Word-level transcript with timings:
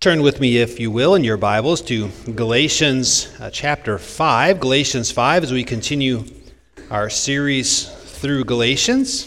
Turn 0.00 0.22
with 0.22 0.40
me, 0.40 0.56
if 0.56 0.80
you 0.80 0.90
will, 0.90 1.14
in 1.14 1.24
your 1.24 1.36
Bibles 1.36 1.82
to 1.82 2.08
Galatians 2.34 3.30
uh, 3.38 3.50
chapter 3.50 3.98
5. 3.98 4.58
Galatians 4.58 5.10
5 5.10 5.42
as 5.42 5.52
we 5.52 5.62
continue 5.62 6.24
our 6.90 7.10
series 7.10 7.86
through 7.86 8.44
Galatians. 8.44 9.26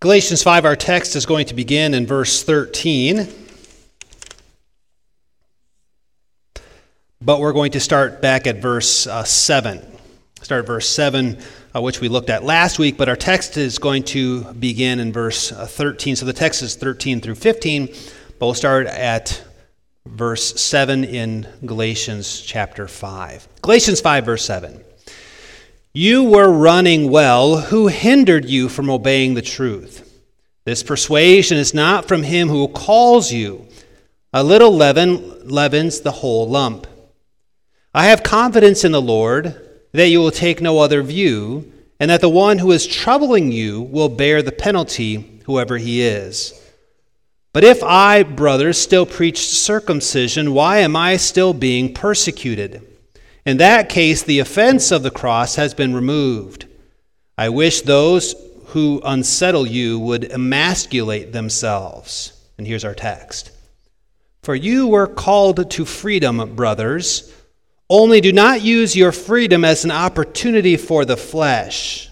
Galatians 0.00 0.42
5, 0.42 0.64
our 0.64 0.76
text 0.76 1.14
is 1.14 1.26
going 1.26 1.44
to 1.44 1.54
begin 1.54 1.92
in 1.92 2.06
verse 2.06 2.42
13. 2.42 3.47
But 7.28 7.40
we're 7.40 7.52
going 7.52 7.72
to 7.72 7.80
start 7.80 8.22
back 8.22 8.46
at 8.46 8.56
verse 8.56 9.06
uh, 9.06 9.22
7. 9.22 9.86
Start 10.40 10.60
at 10.60 10.66
verse 10.66 10.88
7, 10.88 11.36
uh, 11.76 11.82
which 11.82 12.00
we 12.00 12.08
looked 12.08 12.30
at 12.30 12.42
last 12.42 12.78
week, 12.78 12.96
but 12.96 13.10
our 13.10 13.16
text 13.16 13.58
is 13.58 13.78
going 13.78 14.04
to 14.04 14.44
begin 14.54 14.98
in 14.98 15.12
verse 15.12 15.52
uh, 15.52 15.66
13. 15.66 16.16
So 16.16 16.24
the 16.24 16.32
text 16.32 16.62
is 16.62 16.74
13 16.74 17.20
through 17.20 17.34
15, 17.34 17.88
but 18.38 18.46
we'll 18.46 18.54
start 18.54 18.86
at 18.86 19.44
verse 20.06 20.58
7 20.58 21.04
in 21.04 21.46
Galatians 21.66 22.40
chapter 22.40 22.88
5. 22.88 23.46
Galatians 23.60 24.00
5, 24.00 24.24
verse 24.24 24.46
7. 24.46 24.82
You 25.92 26.24
were 26.24 26.50
running 26.50 27.10
well. 27.10 27.60
Who 27.60 27.88
hindered 27.88 28.46
you 28.46 28.70
from 28.70 28.88
obeying 28.88 29.34
the 29.34 29.42
truth? 29.42 30.18
This 30.64 30.82
persuasion 30.82 31.58
is 31.58 31.74
not 31.74 32.08
from 32.08 32.22
him 32.22 32.48
who 32.48 32.68
calls 32.68 33.30
you. 33.30 33.68
A 34.32 34.42
little 34.42 34.74
leaven 34.74 35.46
leavens 35.46 36.00
the 36.00 36.12
whole 36.12 36.48
lump. 36.48 36.86
I 37.98 38.04
have 38.04 38.22
confidence 38.22 38.84
in 38.84 38.92
the 38.92 39.02
Lord 39.02 39.60
that 39.90 40.06
you 40.06 40.20
will 40.20 40.30
take 40.30 40.60
no 40.60 40.78
other 40.78 41.02
view, 41.02 41.72
and 41.98 42.08
that 42.12 42.20
the 42.20 42.28
one 42.28 42.58
who 42.58 42.70
is 42.70 42.86
troubling 42.86 43.50
you 43.50 43.82
will 43.82 44.08
bear 44.08 44.40
the 44.40 44.52
penalty, 44.52 45.40
whoever 45.46 45.78
he 45.78 46.00
is. 46.02 46.54
But 47.52 47.64
if 47.64 47.82
I, 47.82 48.22
brothers, 48.22 48.78
still 48.78 49.04
preach 49.04 49.48
circumcision, 49.48 50.54
why 50.54 50.78
am 50.78 50.94
I 50.94 51.16
still 51.16 51.52
being 51.52 51.92
persecuted? 51.92 52.86
In 53.44 53.56
that 53.56 53.88
case, 53.88 54.22
the 54.22 54.38
offense 54.38 54.92
of 54.92 55.02
the 55.02 55.10
cross 55.10 55.56
has 55.56 55.74
been 55.74 55.92
removed. 55.92 56.66
I 57.36 57.48
wish 57.48 57.80
those 57.80 58.36
who 58.66 59.02
unsettle 59.04 59.66
you 59.66 59.98
would 59.98 60.30
emasculate 60.30 61.32
themselves. 61.32 62.32
And 62.58 62.64
here's 62.64 62.84
our 62.84 62.94
text 62.94 63.50
For 64.44 64.54
you 64.54 64.86
were 64.86 65.08
called 65.08 65.68
to 65.72 65.84
freedom, 65.84 66.54
brothers. 66.54 67.34
Only 67.90 68.20
do 68.20 68.32
not 68.32 68.60
use 68.60 68.94
your 68.94 69.12
freedom 69.12 69.64
as 69.64 69.84
an 69.84 69.90
opportunity 69.90 70.76
for 70.76 71.04
the 71.04 71.16
flesh, 71.16 72.10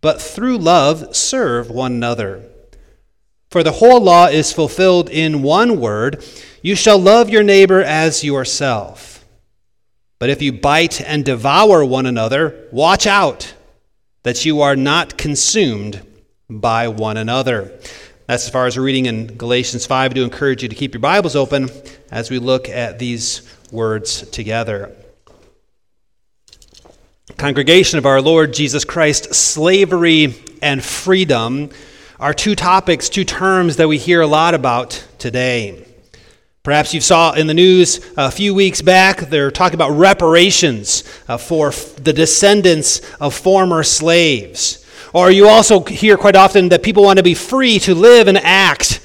but 0.00 0.20
through 0.20 0.58
love 0.58 1.16
serve 1.16 1.70
one 1.70 1.92
another. 1.92 2.42
For 3.50 3.62
the 3.62 3.72
whole 3.72 4.00
law 4.00 4.26
is 4.26 4.52
fulfilled 4.52 5.08
in 5.08 5.42
one 5.42 5.80
word 5.80 6.24
you 6.60 6.74
shall 6.74 6.98
love 6.98 7.28
your 7.28 7.42
neighbor 7.42 7.82
as 7.82 8.24
yourself. 8.24 9.24
But 10.18 10.30
if 10.30 10.40
you 10.40 10.52
bite 10.52 11.00
and 11.00 11.24
devour 11.24 11.84
one 11.84 12.06
another, 12.06 12.68
watch 12.72 13.06
out 13.06 13.54
that 14.22 14.46
you 14.46 14.62
are 14.62 14.74
not 14.74 15.18
consumed 15.18 16.00
by 16.48 16.88
one 16.88 17.18
another. 17.18 17.78
That's 18.26 18.46
as 18.46 18.50
far 18.50 18.66
as 18.66 18.78
reading 18.78 19.04
in 19.06 19.26
Galatians 19.36 19.84
5. 19.84 20.10
I 20.10 20.14
do 20.14 20.24
encourage 20.24 20.62
you 20.62 20.68
to 20.70 20.74
keep 20.74 20.94
your 20.94 21.02
Bibles 21.02 21.36
open 21.36 21.68
as 22.10 22.30
we 22.30 22.38
look 22.38 22.70
at 22.70 22.98
these 22.98 23.42
words 23.70 24.22
together. 24.30 24.96
Congregation 27.38 27.98
of 27.98 28.04
our 28.04 28.20
Lord 28.20 28.52
Jesus 28.52 28.84
Christ, 28.84 29.34
slavery 29.34 30.34
and 30.60 30.84
freedom 30.84 31.70
are 32.20 32.34
two 32.34 32.54
topics, 32.54 33.08
two 33.08 33.24
terms 33.24 33.76
that 33.76 33.88
we 33.88 33.96
hear 33.96 34.20
a 34.20 34.26
lot 34.26 34.52
about 34.52 35.02
today. 35.18 35.86
Perhaps 36.62 36.92
you 36.92 37.00
saw 37.00 37.32
in 37.32 37.46
the 37.46 37.54
news 37.54 38.06
a 38.18 38.30
few 38.30 38.54
weeks 38.54 38.82
back, 38.82 39.20
they're 39.30 39.50
talking 39.50 39.74
about 39.74 39.92
reparations 39.92 41.02
uh, 41.26 41.38
for 41.38 41.70
the 41.70 42.12
descendants 42.12 43.00
of 43.18 43.34
former 43.34 43.82
slaves. 43.82 44.84
Or 45.14 45.30
you 45.30 45.48
also 45.48 45.82
hear 45.82 46.18
quite 46.18 46.36
often 46.36 46.68
that 46.68 46.82
people 46.82 47.04
want 47.04 47.16
to 47.16 47.22
be 47.22 47.34
free 47.34 47.78
to 47.80 47.94
live 47.94 48.28
and 48.28 48.36
act 48.36 49.00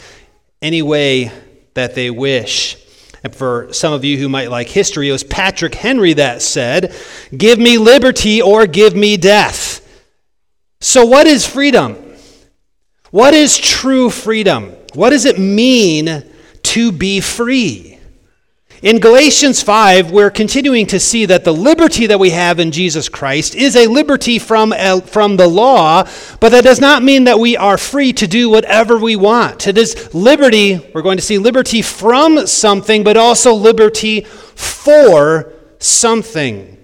any 0.61 0.81
way 0.81 1.31
that 1.73 1.95
they 1.95 2.09
wish. 2.09 2.78
And 3.23 3.35
for 3.35 3.71
some 3.73 3.93
of 3.93 4.05
you 4.05 4.17
who 4.17 4.29
might 4.29 4.49
like 4.49 4.69
history, 4.69 5.09
it 5.09 5.11
was 5.11 5.23
Patrick 5.23 5.75
Henry 5.75 6.13
that 6.13 6.41
said, 6.41 6.95
Give 7.35 7.59
me 7.59 7.77
liberty 7.77 8.41
or 8.41 8.65
give 8.65 8.95
me 8.95 9.17
death. 9.17 9.85
So, 10.79 11.05
what 11.05 11.27
is 11.27 11.45
freedom? 11.45 11.97
What 13.11 13.33
is 13.33 13.57
true 13.57 14.09
freedom? 14.09 14.75
What 14.93 15.09
does 15.09 15.25
it 15.25 15.39
mean 15.39 16.23
to 16.63 16.91
be 16.91 17.19
free? 17.19 17.88
In 18.81 19.01
Galatians 19.01 19.61
5, 19.61 20.11
we're 20.11 20.29
continuing 20.29 20.85
to 20.85 21.01
see 21.01 21.25
that 21.25 21.43
the 21.43 21.53
liberty 21.53 22.07
that 22.07 22.17
we 22.17 22.29
have 22.29 22.59
in 22.59 22.71
Jesus 22.71 23.09
Christ 23.09 23.53
is 23.53 23.75
a 23.75 23.87
liberty 23.87 24.39
from, 24.39 24.73
from 25.01 25.35
the 25.35 25.49
law, 25.49 26.07
but 26.39 26.49
that 26.53 26.63
does 26.63 26.79
not 26.79 27.03
mean 27.03 27.25
that 27.25 27.39
we 27.39 27.57
are 27.57 27.77
free 27.77 28.13
to 28.13 28.25
do 28.25 28.49
whatever 28.49 28.97
we 28.97 29.17
want. 29.17 29.67
It 29.67 29.77
is 29.77 30.15
liberty, 30.15 30.79
we're 30.93 31.01
going 31.01 31.17
to 31.17 31.23
see 31.23 31.37
liberty 31.37 31.81
from 31.81 32.47
something, 32.47 33.03
but 33.03 33.17
also 33.17 33.53
liberty 33.53 34.21
for 34.21 35.51
something. 35.79 36.77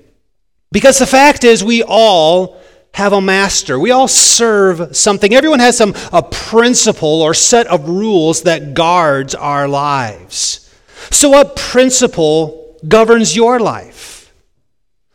Because 0.73 0.99
the 0.99 1.05
fact 1.05 1.45
is, 1.45 1.63
we 1.63 1.81
all 1.81 2.59
have 2.93 3.13
a 3.13 3.21
master. 3.21 3.79
We 3.79 3.91
all 3.91 4.09
serve 4.09 4.97
something. 4.97 5.33
Everyone 5.33 5.59
has 5.59 5.77
some 5.77 5.95
a 6.11 6.21
principle 6.21 7.21
or 7.21 7.33
set 7.33 7.67
of 7.67 7.87
rules 7.87 8.41
that 8.41 8.73
guards 8.73 9.33
our 9.33 9.69
lives. 9.69 10.64
So, 11.11 11.29
what 11.29 11.55
principle 11.55 12.79
governs 12.87 13.35
your 13.35 13.59
life? 13.59 14.33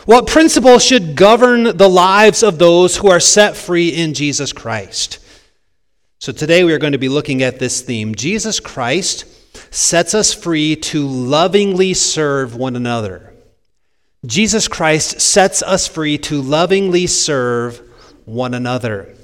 What 0.07 0.27
principle 0.27 0.79
should 0.79 1.15
govern 1.15 1.77
the 1.77 1.89
lives 1.89 2.43
of 2.43 2.59
those 2.59 2.97
who 2.97 3.11
are 3.11 3.21
set 3.21 3.57
free 3.57 3.89
in 3.91 4.15
Jesus 4.15 4.53
Christ? 4.53 5.19
So, 6.19 6.33
today 6.33 6.65
we 6.65 6.73
are 6.73 6.79
going 6.79 6.93
to 6.93 6.99
be 6.99 7.09
looking 7.09 7.43
at 7.43 7.59
this 7.59 7.83
theme 7.83 8.15
Jesus 8.15 8.61
Christ 8.61 9.27
sets 9.73 10.15
us 10.15 10.33
free 10.33 10.77
to 10.77 11.07
lovingly 11.07 11.95
serve 11.95 12.57
one 12.57 12.77
another. 12.77 13.33
Jesus 14.27 14.69
Christ 14.69 15.21
sets 15.21 15.63
us 15.63 15.87
free 15.87 16.19
to 16.19 16.43
lovingly 16.43 17.07
serve 17.07 17.81
one 18.27 18.53
another. 18.53 19.15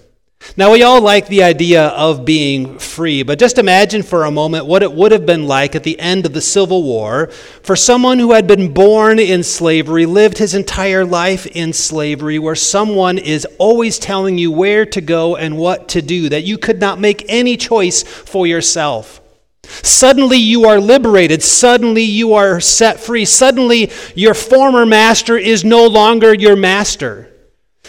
Now, 0.58 0.72
we 0.72 0.82
all 0.82 1.02
like 1.02 1.28
the 1.28 1.42
idea 1.42 1.88
of 1.88 2.24
being 2.24 2.78
free, 2.78 3.22
but 3.22 3.38
just 3.38 3.58
imagine 3.58 4.02
for 4.02 4.24
a 4.24 4.30
moment 4.30 4.64
what 4.64 4.82
it 4.82 4.92
would 4.92 5.12
have 5.12 5.26
been 5.26 5.46
like 5.46 5.74
at 5.74 5.82
the 5.82 6.00
end 6.00 6.24
of 6.24 6.32
the 6.32 6.40
Civil 6.40 6.82
War 6.82 7.26
for 7.62 7.76
someone 7.76 8.18
who 8.18 8.32
had 8.32 8.46
been 8.46 8.72
born 8.72 9.18
in 9.18 9.42
slavery, 9.42 10.06
lived 10.06 10.38
his 10.38 10.54
entire 10.54 11.04
life 11.04 11.46
in 11.46 11.74
slavery, 11.74 12.38
where 12.38 12.54
someone 12.54 13.18
is 13.18 13.46
always 13.58 13.98
telling 13.98 14.38
you 14.38 14.50
where 14.50 14.86
to 14.86 15.00
go 15.02 15.36
and 15.36 15.58
what 15.58 15.88
to 15.90 16.00
do, 16.00 16.30
that 16.30 16.44
you 16.44 16.56
could 16.56 16.80
not 16.80 16.98
make 16.98 17.26
any 17.28 17.58
choice 17.58 18.02
for 18.02 18.46
yourself. 18.46 19.20
Suddenly 19.62 20.38
you 20.38 20.64
are 20.64 20.80
liberated. 20.80 21.42
Suddenly 21.42 22.02
you 22.02 22.34
are 22.34 22.60
set 22.60 23.00
free. 23.00 23.26
Suddenly 23.26 23.90
your 24.14 24.32
former 24.32 24.86
master 24.86 25.36
is 25.36 25.64
no 25.64 25.86
longer 25.86 26.32
your 26.32 26.56
master. 26.56 27.30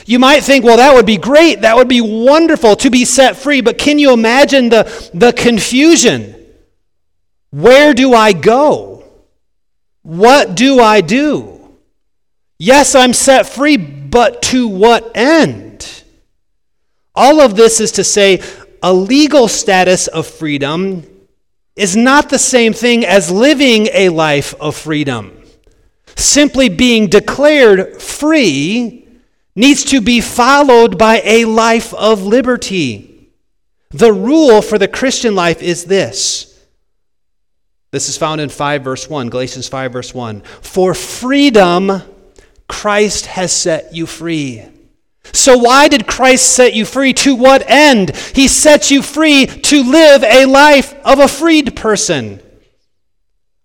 You 0.08 0.20
might 0.20 0.42
think, 0.42 0.64
well, 0.64 0.78
that 0.78 0.96
would 0.96 1.06
be 1.06 1.18
great. 1.18 1.62
That 1.62 1.76
would 1.76 1.90
be 1.90 2.00
wonderful 2.00 2.78
to 2.78 2.90
be 2.90 3.04
set 3.04 3.36
free. 3.36 3.60
But 3.60 3.78
can 3.78 4.00
you 4.00 4.14
imagine 4.14 4.70
the, 4.70 4.84
the 5.14 5.34
confusion? 5.34 6.34
Where 7.52 7.94
do 7.94 8.14
I 8.14 8.32
go? 8.32 9.04
What 10.04 10.56
do 10.56 10.80
I 10.80 11.02
do? 11.02 11.78
Yes, 12.58 12.96
I'm 12.96 13.12
set 13.12 13.48
free, 13.48 13.76
but 13.76 14.42
to 14.44 14.70
what 14.70 15.12
end? 15.14 16.04
All 17.14 17.42
of 17.42 17.58
this 17.58 17.82
is 17.82 17.92
to 17.94 18.04
say 18.06 18.42
a 18.82 18.94
legal 18.94 19.50
status 19.50 20.08
of 20.08 20.26
freedom 20.26 21.04
is 21.76 21.98
not 21.98 22.30
the 22.30 22.40
same 22.40 22.72
thing 22.72 23.06
as 23.06 23.30
living 23.30 23.90
a 23.92 24.08
life 24.08 24.54
of 24.62 24.78
freedom. 24.78 25.44
Simply 26.16 26.70
being 26.70 27.08
declared 27.08 28.02
free 28.02 29.07
needs 29.58 29.84
to 29.86 30.00
be 30.00 30.22
followed 30.22 30.98
by 30.98 31.20
a 31.26 31.46
life 31.46 31.94
of 31.96 32.24
liberty. 32.24 33.32
The 33.90 34.14
rule 34.14 34.62
for 34.62 34.78
the 34.78 34.88
Christian 34.88 35.34
life 35.34 35.62
is 35.64 35.86
this. 35.86 36.54
This 37.92 38.08
is 38.08 38.18
found 38.18 38.40
in 38.40 38.50
5 38.50 38.84
verse 38.84 39.10
1, 39.10 39.30
Galatians 39.30 39.68
5 39.68 39.92
verse 39.92 40.14
1. 40.14 40.42
For 40.62 40.94
freedom, 40.94 42.04
Christ 42.68 43.26
has 43.26 43.52
set 43.52 43.96
you 43.96 44.06
free. 44.06 44.64
So, 45.34 45.58
why 45.58 45.88
did 45.88 46.08
Christ 46.08 46.54
set 46.54 46.74
you 46.74 46.86
free? 46.86 47.12
To 47.14 47.36
what 47.36 47.70
end? 47.70 48.16
He 48.16 48.48
set 48.48 48.92
you 48.92 49.02
free 49.02 49.46
to 49.46 49.84
live 49.84 50.24
a 50.24 50.46
life 50.46 50.94
of 51.04 51.20
a 51.20 51.28
freed 51.28 51.76
person. 51.76 52.42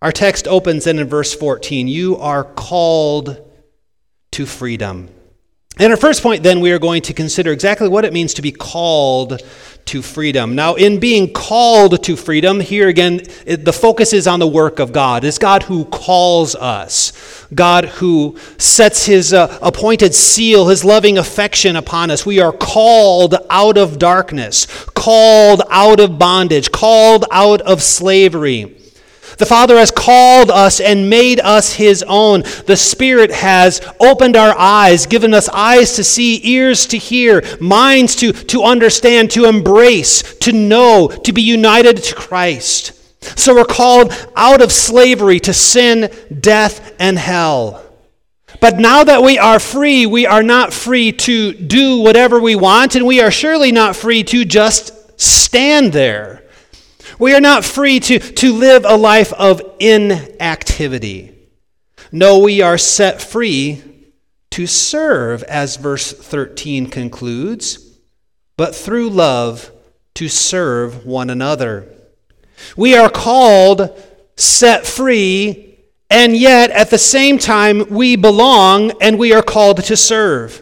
Our 0.00 0.10
text 0.10 0.48
opens 0.48 0.86
in 0.86 1.04
verse 1.04 1.34
14 1.34 1.86
You 1.86 2.16
are 2.16 2.44
called 2.44 3.48
to 4.32 4.46
freedom. 4.46 5.08
And 5.78 5.90
our 5.90 5.96
first 5.96 6.22
point, 6.22 6.42
then, 6.42 6.60
we 6.60 6.70
are 6.72 6.78
going 6.78 7.02
to 7.02 7.14
consider 7.14 7.50
exactly 7.50 7.88
what 7.88 8.04
it 8.04 8.12
means 8.12 8.34
to 8.34 8.42
be 8.42 8.52
called 8.52 9.42
to 9.86 10.02
freedom. 10.02 10.54
Now, 10.54 10.74
in 10.74 11.00
being 11.00 11.32
called 11.32 12.04
to 12.04 12.14
freedom, 12.14 12.60
here 12.60 12.88
again, 12.88 13.22
it, 13.46 13.64
the 13.64 13.72
focus 13.72 14.12
is 14.12 14.26
on 14.26 14.38
the 14.38 14.46
work 14.46 14.78
of 14.78 14.92
God. 14.92 15.24
It's 15.24 15.38
God 15.38 15.62
who 15.62 15.86
calls 15.86 16.54
us, 16.54 17.46
God 17.54 17.86
who 17.86 18.38
sets 18.58 19.06
his 19.06 19.32
uh, 19.32 19.58
appointed 19.62 20.14
seal, 20.14 20.68
his 20.68 20.84
loving 20.84 21.18
affection 21.18 21.76
upon 21.76 22.10
us. 22.10 22.26
We 22.26 22.38
are 22.38 22.52
called 22.52 23.34
out 23.50 23.78
of 23.78 23.98
darkness, 23.98 24.66
called 24.94 25.62
out 25.70 26.00
of 26.00 26.18
bondage, 26.18 26.70
called 26.70 27.24
out 27.30 27.62
of 27.62 27.82
slavery. 27.82 28.81
The 29.38 29.46
Father 29.46 29.76
has 29.76 29.90
called 29.90 30.50
us 30.50 30.80
and 30.80 31.10
made 31.10 31.40
us 31.40 31.74
His 31.74 32.02
own. 32.06 32.42
The 32.66 32.76
Spirit 32.76 33.30
has 33.30 33.80
opened 34.00 34.36
our 34.36 34.56
eyes, 34.58 35.06
given 35.06 35.34
us 35.34 35.48
eyes 35.48 35.94
to 35.96 36.04
see, 36.04 36.40
ears 36.46 36.86
to 36.86 36.98
hear, 36.98 37.42
minds 37.60 38.16
to, 38.16 38.32
to 38.32 38.62
understand, 38.62 39.30
to 39.32 39.46
embrace, 39.46 40.36
to 40.38 40.52
know, 40.52 41.08
to 41.08 41.32
be 41.32 41.42
united 41.42 41.96
to 41.98 42.14
Christ. 42.14 42.92
So 43.38 43.54
we're 43.54 43.64
called 43.64 44.12
out 44.36 44.60
of 44.60 44.72
slavery 44.72 45.40
to 45.40 45.52
sin, 45.52 46.12
death, 46.40 46.94
and 46.98 47.18
hell. 47.18 47.82
But 48.60 48.78
now 48.78 49.04
that 49.04 49.22
we 49.22 49.38
are 49.38 49.58
free, 49.58 50.06
we 50.06 50.26
are 50.26 50.42
not 50.42 50.72
free 50.72 51.12
to 51.12 51.52
do 51.52 51.98
whatever 52.00 52.38
we 52.40 52.54
want, 52.54 52.94
and 52.94 53.06
we 53.06 53.20
are 53.20 53.30
surely 53.30 53.72
not 53.72 53.96
free 53.96 54.22
to 54.24 54.44
just 54.44 55.20
stand 55.20 55.92
there. 55.92 56.41
We 57.18 57.34
are 57.34 57.40
not 57.40 57.64
free 57.64 58.00
to, 58.00 58.18
to 58.18 58.52
live 58.52 58.84
a 58.84 58.96
life 58.96 59.32
of 59.32 59.62
inactivity. 59.78 61.34
No, 62.10 62.38
we 62.38 62.60
are 62.60 62.78
set 62.78 63.22
free 63.22 63.82
to 64.50 64.66
serve, 64.66 65.42
as 65.44 65.76
verse 65.76 66.12
13 66.12 66.88
concludes, 66.88 67.98
but 68.56 68.74
through 68.74 69.08
love 69.10 69.70
to 70.14 70.28
serve 70.28 71.06
one 71.06 71.30
another. 71.30 71.88
We 72.76 72.94
are 72.94 73.10
called 73.10 73.98
set 74.36 74.86
free, 74.86 75.78
and 76.10 76.36
yet 76.36 76.70
at 76.70 76.90
the 76.90 76.98
same 76.98 77.38
time 77.38 77.88
we 77.88 78.16
belong 78.16 78.92
and 79.00 79.18
we 79.18 79.32
are 79.32 79.42
called 79.42 79.82
to 79.84 79.96
serve. 79.96 80.61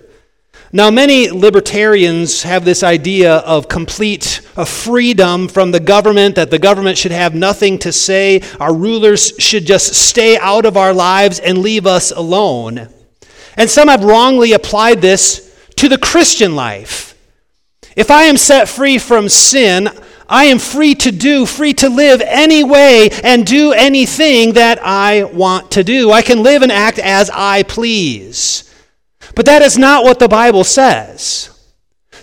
Now, 0.72 0.88
many 0.88 1.28
libertarians 1.30 2.44
have 2.44 2.64
this 2.64 2.84
idea 2.84 3.38
of 3.38 3.68
complete 3.68 4.40
freedom 4.64 5.48
from 5.48 5.72
the 5.72 5.80
government, 5.80 6.36
that 6.36 6.52
the 6.52 6.60
government 6.60 6.96
should 6.96 7.10
have 7.10 7.34
nothing 7.34 7.76
to 7.80 7.90
say. 7.90 8.42
Our 8.60 8.72
rulers 8.72 9.32
should 9.38 9.66
just 9.66 9.94
stay 9.94 10.38
out 10.38 10.64
of 10.64 10.76
our 10.76 10.94
lives 10.94 11.40
and 11.40 11.58
leave 11.58 11.88
us 11.88 12.12
alone. 12.12 12.88
And 13.56 13.68
some 13.68 13.88
have 13.88 14.04
wrongly 14.04 14.52
applied 14.52 15.00
this 15.00 15.52
to 15.74 15.88
the 15.88 15.98
Christian 15.98 16.54
life. 16.54 17.18
If 17.96 18.08
I 18.12 18.24
am 18.24 18.36
set 18.36 18.68
free 18.68 18.98
from 18.98 19.28
sin, 19.28 19.88
I 20.28 20.44
am 20.44 20.60
free 20.60 20.94
to 20.94 21.10
do, 21.10 21.46
free 21.46 21.72
to 21.74 21.88
live 21.88 22.22
any 22.24 22.62
way 22.62 23.10
and 23.24 23.44
do 23.44 23.72
anything 23.72 24.52
that 24.52 24.78
I 24.80 25.24
want 25.24 25.72
to 25.72 25.82
do. 25.82 26.12
I 26.12 26.22
can 26.22 26.44
live 26.44 26.62
and 26.62 26.70
act 26.70 27.00
as 27.00 27.28
I 27.34 27.64
please. 27.64 28.69
But 29.34 29.46
that 29.46 29.62
is 29.62 29.78
not 29.78 30.04
what 30.04 30.18
the 30.18 30.28
Bible 30.28 30.64
says. 30.64 31.50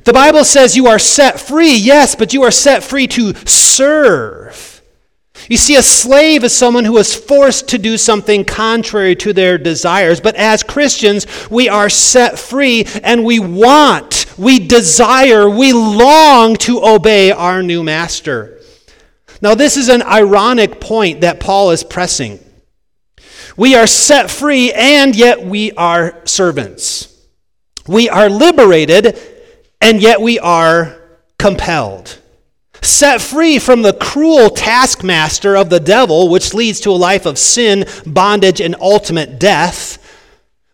The 0.03 0.13
Bible 0.13 0.45
says 0.45 0.77
you 0.77 0.87
are 0.87 0.99
set 0.99 1.39
free, 1.39 1.75
yes, 1.75 2.15
but 2.15 2.33
you 2.33 2.43
are 2.43 2.51
set 2.51 2.83
free 2.83 3.07
to 3.07 3.33
serve. 3.45 4.81
You 5.49 5.57
see, 5.57 5.75
a 5.75 5.83
slave 5.83 6.43
is 6.43 6.57
someone 6.57 6.83
who 6.85 6.97
is 6.97 7.15
forced 7.15 7.69
to 7.69 7.77
do 7.77 7.97
something 7.97 8.43
contrary 8.43 9.15
to 9.17 9.33
their 9.33 9.57
desires. 9.57 10.19
But 10.19 10.35
as 10.35 10.63
Christians, 10.63 11.25
we 11.49 11.69
are 11.69 11.89
set 11.89 12.37
free 12.37 12.85
and 13.03 13.23
we 13.23 13.39
want, 13.39 14.25
we 14.37 14.59
desire, 14.59 15.49
we 15.49 15.73
long 15.73 16.55
to 16.57 16.83
obey 16.83 17.31
our 17.31 17.63
new 17.63 17.83
master. 17.83 18.59
Now, 19.41 19.55
this 19.55 19.77
is 19.77 19.89
an 19.89 20.01
ironic 20.01 20.81
point 20.81 21.21
that 21.21 21.39
Paul 21.39 21.71
is 21.71 21.83
pressing. 21.83 22.39
We 23.57 23.73
are 23.73 23.87
set 23.87 24.29
free, 24.29 24.71
and 24.71 25.15
yet 25.15 25.43
we 25.43 25.71
are 25.71 26.21
servants. 26.25 27.13
We 27.87 28.07
are 28.07 28.29
liberated, 28.29 29.19
and 29.81 29.99
yet 29.99 30.21
we 30.21 30.37
are 30.37 31.01
compelled. 31.39 32.19
Set 32.83 33.19
free 33.19 33.57
from 33.57 33.81
the 33.81 33.93
cruel 33.93 34.51
taskmaster 34.51 35.57
of 35.57 35.71
the 35.71 35.79
devil, 35.79 36.29
which 36.29 36.53
leads 36.53 36.79
to 36.81 36.91
a 36.91 36.91
life 36.91 37.25
of 37.25 37.39
sin, 37.39 37.85
bondage, 38.05 38.61
and 38.61 38.75
ultimate 38.79 39.39
death. 39.39 40.03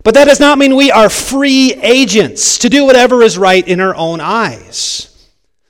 But 0.04 0.16
that 0.16 0.26
does 0.26 0.42
not 0.42 0.58
mean 0.58 0.76
we 0.76 0.92
are 0.92 1.10
free 1.10 1.74
agents 1.74 2.58
to 2.60 2.70
do 2.70 2.86
whatever 2.86 3.24
is 3.24 3.38
right 3.38 3.66
in 3.66 3.80
our 3.80 3.96
own 3.96 4.20
eyes. 4.20 5.13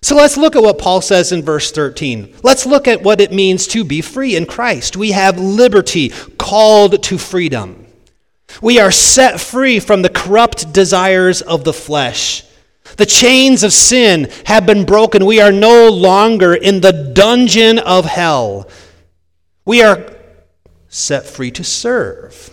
So 0.03 0.17
let's 0.17 0.35
look 0.35 0.57
at 0.57 0.61
what 0.61 0.79
Paul 0.79 0.99
says 0.99 1.31
in 1.31 1.43
verse 1.43 1.71
13. 1.71 2.35
Let's 2.43 2.65
look 2.65 2.89
at 2.89 3.01
what 3.01 3.21
it 3.21 3.31
means 3.31 3.65
to 3.67 3.85
be 3.85 4.01
free 4.01 4.35
in 4.35 4.45
Christ. 4.45 4.97
We 4.97 5.11
have 5.11 5.39
liberty, 5.39 6.09
called 6.37 7.01
to 7.03 7.17
freedom. 7.17 7.87
We 8.61 8.79
are 8.79 8.91
set 8.91 9.39
free 9.39 9.79
from 9.79 10.01
the 10.01 10.09
corrupt 10.09 10.73
desires 10.73 11.41
of 11.41 11.63
the 11.63 11.71
flesh. 11.71 12.43
The 12.97 13.05
chains 13.05 13.63
of 13.63 13.71
sin 13.71 14.29
have 14.45 14.65
been 14.65 14.85
broken. 14.85 15.25
We 15.25 15.39
are 15.39 15.53
no 15.53 15.89
longer 15.89 16.53
in 16.53 16.81
the 16.81 17.13
dungeon 17.13 17.79
of 17.79 18.03
hell. 18.03 18.67
We 19.63 19.81
are 19.83 20.13
set 20.89 21.25
free 21.25 21.51
to 21.51 21.63
serve. 21.63 22.49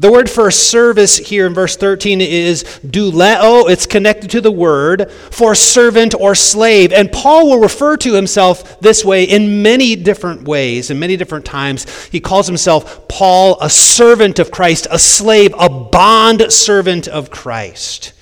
The 0.00 0.12
word 0.12 0.30
for 0.30 0.48
service 0.52 1.16
here 1.18 1.44
in 1.44 1.54
verse 1.54 1.76
13 1.76 2.20
is 2.20 2.62
douleo. 2.86 3.68
It's 3.68 3.84
connected 3.84 4.30
to 4.30 4.40
the 4.40 4.52
word 4.52 5.10
for 5.10 5.56
servant 5.56 6.14
or 6.14 6.36
slave. 6.36 6.92
And 6.92 7.10
Paul 7.10 7.48
will 7.48 7.58
refer 7.58 7.96
to 7.98 8.14
himself 8.14 8.78
this 8.78 9.04
way 9.04 9.24
in 9.24 9.60
many 9.62 9.96
different 9.96 10.46
ways, 10.46 10.90
in 10.90 11.00
many 11.00 11.16
different 11.16 11.44
times. 11.44 12.06
He 12.06 12.20
calls 12.20 12.46
himself 12.46 13.08
Paul, 13.08 13.58
a 13.60 13.68
servant 13.68 14.38
of 14.38 14.52
Christ, 14.52 14.86
a 14.88 15.00
slave, 15.00 15.52
a 15.58 15.68
bond 15.68 16.52
servant 16.52 17.08
of 17.08 17.32
Christ. 17.32 18.12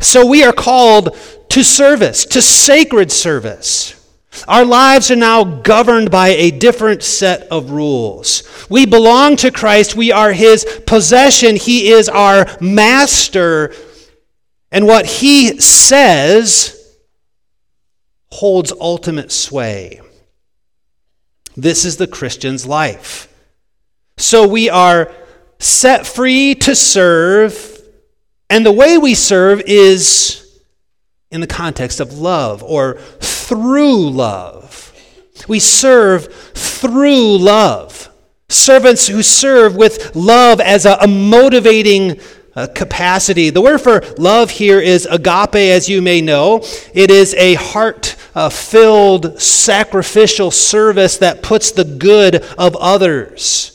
So 0.00 0.26
we 0.26 0.44
are 0.44 0.52
called 0.52 1.16
to 1.48 1.62
service, 1.62 2.26
to 2.26 2.42
sacred 2.42 3.10
service. 3.10 3.94
Our 4.48 4.64
lives 4.64 5.10
are 5.10 5.16
now 5.16 5.44
governed 5.44 6.10
by 6.10 6.28
a 6.28 6.50
different 6.50 7.02
set 7.02 7.42
of 7.48 7.70
rules. 7.70 8.42
We 8.68 8.86
belong 8.86 9.36
to 9.36 9.50
Christ. 9.50 9.96
We 9.96 10.12
are 10.12 10.32
His 10.32 10.64
possession. 10.86 11.56
He 11.56 11.88
is 11.90 12.08
our 12.08 12.46
master. 12.60 13.74
And 14.70 14.86
what 14.86 15.06
He 15.06 15.60
says 15.60 16.96
holds 18.30 18.72
ultimate 18.72 19.32
sway. 19.32 20.00
This 21.56 21.84
is 21.84 21.96
the 21.96 22.06
Christian's 22.06 22.66
life. 22.66 23.32
So 24.18 24.46
we 24.46 24.68
are 24.68 25.12
set 25.58 26.06
free 26.06 26.54
to 26.54 26.74
serve, 26.74 27.80
and 28.50 28.64
the 28.64 28.72
way 28.72 28.98
we 28.98 29.14
serve 29.14 29.62
is 29.66 30.45
in 31.30 31.40
the 31.40 31.46
context 31.46 32.00
of 32.00 32.18
love 32.18 32.62
or 32.62 32.94
through 33.20 34.10
love. 34.10 34.92
We 35.48 35.60
serve 35.60 36.32
through 36.54 37.38
love. 37.38 38.08
Servants 38.48 39.08
who 39.08 39.22
serve 39.22 39.76
with 39.76 40.14
love 40.14 40.60
as 40.60 40.86
a, 40.86 40.96
a 41.00 41.08
motivating 41.08 42.20
uh, 42.54 42.68
capacity. 42.74 43.50
The 43.50 43.60
word 43.60 43.78
for 43.78 44.02
love 44.18 44.50
here 44.50 44.80
is 44.80 45.04
agape, 45.06 45.54
as 45.56 45.88
you 45.88 46.00
may 46.00 46.20
know. 46.20 46.62
It 46.94 47.10
is 47.10 47.34
a 47.34 47.54
heart 47.54 48.16
uh, 48.34 48.48
filled 48.48 49.40
sacrificial 49.40 50.50
service 50.50 51.18
that 51.18 51.42
puts 51.42 51.72
the 51.72 51.84
good 51.84 52.36
of 52.56 52.76
others. 52.76 53.72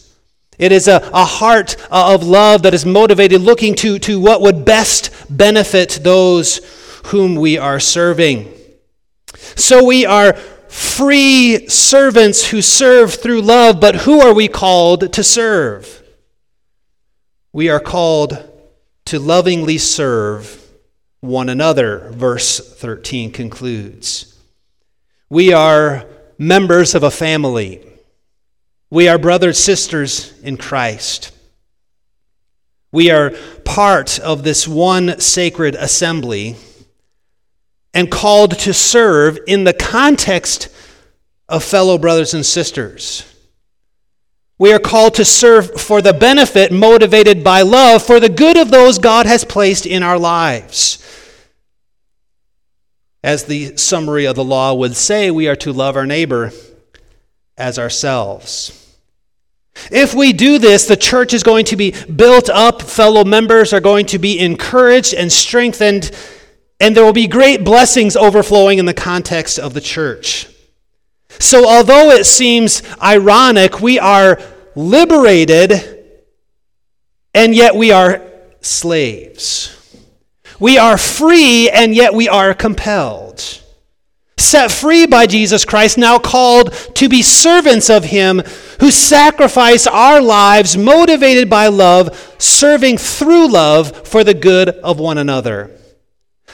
It 0.57 0.71
is 0.71 0.87
a, 0.87 1.09
a 1.13 1.25
heart 1.25 1.75
uh, 1.91 2.13
of 2.13 2.23
love 2.23 2.63
that 2.63 2.73
is 2.73 2.85
motivated, 2.85 3.41
looking 3.41 3.75
to, 3.75 3.99
to 3.99 4.19
what 4.19 4.41
would 4.41 4.63
best 4.63 5.11
benefit 5.29 5.99
those 6.01 6.61
whom 7.05 7.35
we 7.35 7.57
are 7.57 7.79
serving. 7.79 8.51
So 9.55 9.83
we 9.83 10.05
are 10.05 10.33
free 10.71 11.67
servants 11.67 12.49
who 12.49 12.61
serve 12.61 13.13
through 13.13 13.41
love, 13.41 13.81
but 13.81 13.95
who 13.95 14.21
are 14.21 14.33
we 14.33 14.47
called 14.47 15.11
to 15.13 15.23
serve? 15.23 16.01
We 17.53 17.69
are 17.69 17.79
called 17.79 18.47
to 19.05 19.19
lovingly 19.19 19.77
serve 19.77 20.57
one 21.19 21.49
another, 21.49 22.09
verse 22.11 22.59
13 22.75 23.31
concludes. 23.31 24.39
We 25.29 25.53
are 25.53 26.05
members 26.37 26.95
of 26.95 27.03
a 27.03 27.11
family. 27.11 27.85
We 28.89 29.07
are 29.07 29.17
brothers, 29.17 29.59
sisters 29.59 30.33
in 30.41 30.57
Christ. 30.57 31.31
We 32.91 33.11
are 33.11 33.33
part 33.63 34.19
of 34.19 34.43
this 34.43 34.67
one 34.67 35.19
sacred 35.19 35.75
assembly 35.75 36.57
and 37.93 38.09
called 38.09 38.57
to 38.59 38.73
serve 38.73 39.39
in 39.47 39.63
the 39.63 39.73
context 39.73 40.69
of 41.49 41.63
fellow 41.63 41.97
brothers 41.97 42.33
and 42.33 42.45
sisters. 42.45 43.25
We 44.57 44.71
are 44.73 44.79
called 44.79 45.15
to 45.15 45.25
serve 45.25 45.81
for 45.81 46.01
the 46.01 46.13
benefit 46.13 46.71
motivated 46.71 47.43
by 47.43 47.63
love 47.63 48.03
for 48.03 48.19
the 48.19 48.29
good 48.29 48.57
of 48.57 48.69
those 48.69 48.99
God 48.99 49.25
has 49.25 49.43
placed 49.43 49.85
in 49.85 50.03
our 50.03 50.19
lives. 50.19 50.99
As 53.23 53.45
the 53.45 53.75
summary 53.77 54.25
of 54.25 54.35
the 54.35 54.43
law 54.43 54.73
would 54.73 54.95
say, 54.95 55.31
we 55.31 55.47
are 55.47 55.55
to 55.57 55.73
love 55.73 55.95
our 55.95 56.05
neighbor 56.05 56.51
as 57.57 57.77
ourselves. 57.77 58.77
If 59.91 60.13
we 60.13 60.33
do 60.33 60.59
this, 60.59 60.85
the 60.85 60.97
church 60.97 61.33
is 61.33 61.43
going 61.43 61.65
to 61.65 61.75
be 61.75 61.91
built 62.03 62.49
up, 62.49 62.81
fellow 62.81 63.23
members 63.23 63.73
are 63.73 63.79
going 63.79 64.05
to 64.07 64.19
be 64.19 64.39
encouraged 64.39 65.13
and 65.13 65.31
strengthened, 65.31 66.11
and 66.81 66.95
there 66.95 67.05
will 67.05 67.13
be 67.13 67.27
great 67.27 67.63
blessings 67.63 68.15
overflowing 68.17 68.79
in 68.79 68.85
the 68.85 68.93
context 68.93 69.59
of 69.59 69.73
the 69.73 69.81
church. 69.81 70.47
So, 71.39 71.67
although 71.67 72.09
it 72.09 72.25
seems 72.25 72.83
ironic, 73.01 73.79
we 73.79 73.99
are 73.99 74.41
liberated, 74.75 75.99
and 77.33 77.55
yet 77.55 77.75
we 77.75 77.91
are 77.91 78.21
slaves. 78.59 79.77
We 80.59 80.77
are 80.77 80.97
free, 80.97 81.69
and 81.69 81.95
yet 81.95 82.13
we 82.13 82.27
are 82.27 82.53
compelled 82.53 83.61
set 84.51 84.69
free 84.69 85.05
by 85.05 85.25
Jesus 85.25 85.63
Christ, 85.63 85.97
now 85.97 86.19
called 86.19 86.73
to 86.95 87.07
be 87.07 87.21
servants 87.21 87.89
of 87.89 88.03
Him 88.03 88.39
who 88.81 88.91
sacrifice 88.91 89.87
our 89.87 90.21
lives 90.21 90.75
motivated 90.75 91.49
by 91.49 91.67
love, 91.67 92.35
serving 92.37 92.97
through 92.97 93.49
love 93.49 94.05
for 94.05 94.23
the 94.23 94.33
good 94.33 94.69
of 94.69 94.99
one 94.99 95.17
another. 95.17 95.71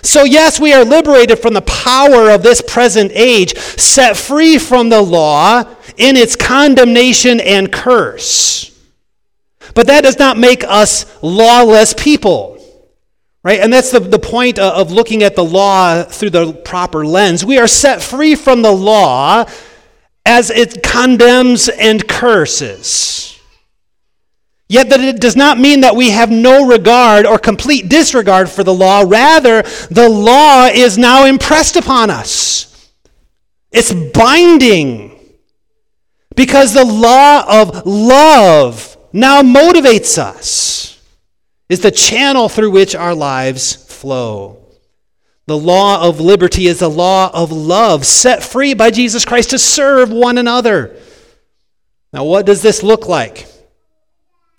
So, 0.01 0.23
yes, 0.23 0.59
we 0.59 0.73
are 0.73 0.85
liberated 0.85 1.39
from 1.39 1.53
the 1.53 1.61
power 1.61 2.29
of 2.29 2.43
this 2.43 2.61
present 2.61 3.11
age, 3.13 3.57
set 3.57 4.15
free 4.15 4.57
from 4.57 4.89
the 4.89 5.01
law 5.01 5.63
in 5.97 6.15
its 6.15 6.35
condemnation 6.35 7.39
and 7.39 7.71
curse. 7.71 8.77
But 9.73 9.87
that 9.87 10.03
does 10.03 10.19
not 10.19 10.37
make 10.37 10.63
us 10.63 11.05
lawless 11.21 11.93
people. 11.93 12.57
Right? 13.43 13.59
And 13.59 13.71
that's 13.71 13.91
the, 13.91 13.99
the 13.99 14.19
point 14.19 14.59
of 14.59 14.91
looking 14.91 15.23
at 15.23 15.35
the 15.35 15.43
law 15.43 16.03
through 16.03 16.31
the 16.31 16.53
proper 16.53 17.05
lens. 17.05 17.45
We 17.45 17.57
are 17.59 17.67
set 17.67 18.01
free 18.01 18.35
from 18.35 18.61
the 18.61 18.71
law 18.71 19.45
as 20.25 20.49
it 20.49 20.83
condemns 20.83 21.69
and 21.69 22.05
curses. 22.07 23.36
Yet 24.69 24.89
that 24.89 24.99
it 24.99 25.21
does 25.21 25.35
not 25.35 25.57
mean 25.57 25.81
that 25.81 25.95
we 25.95 26.09
have 26.09 26.29
no 26.29 26.67
regard 26.67 27.25
or 27.25 27.39
complete 27.39 27.87
disregard 27.87 28.49
for 28.49 28.63
the 28.63 28.73
law. 28.73 29.03
Rather, 29.07 29.61
the 29.89 30.09
law 30.09 30.65
is 30.65 30.97
now 30.97 31.25
impressed 31.25 31.77
upon 31.77 32.09
us. 32.09 32.91
It's 33.71 33.93
binding. 33.93 35.17
Because 36.35 36.73
the 36.73 36.85
law 36.85 37.61
of 37.61 37.85
love 37.85 38.97
now 39.13 39.41
motivates 39.41 40.17
us 40.17 41.01
is 41.69 41.79
the 41.79 41.91
channel 41.91 42.49
through 42.49 42.71
which 42.71 42.93
our 42.93 43.15
lives 43.15 43.73
flow. 43.73 44.67
The 45.47 45.57
law 45.57 46.07
of 46.07 46.19
liberty 46.19 46.67
is 46.67 46.79
the 46.79 46.89
law 46.89 47.31
of 47.33 47.53
love, 47.53 48.05
set 48.05 48.43
free 48.43 48.73
by 48.73 48.91
Jesus 48.91 49.23
Christ 49.23 49.51
to 49.51 49.59
serve 49.59 50.11
one 50.11 50.37
another. 50.37 50.97
Now, 52.11 52.25
what 52.25 52.45
does 52.45 52.61
this 52.61 52.83
look 52.83 53.07
like? 53.07 53.47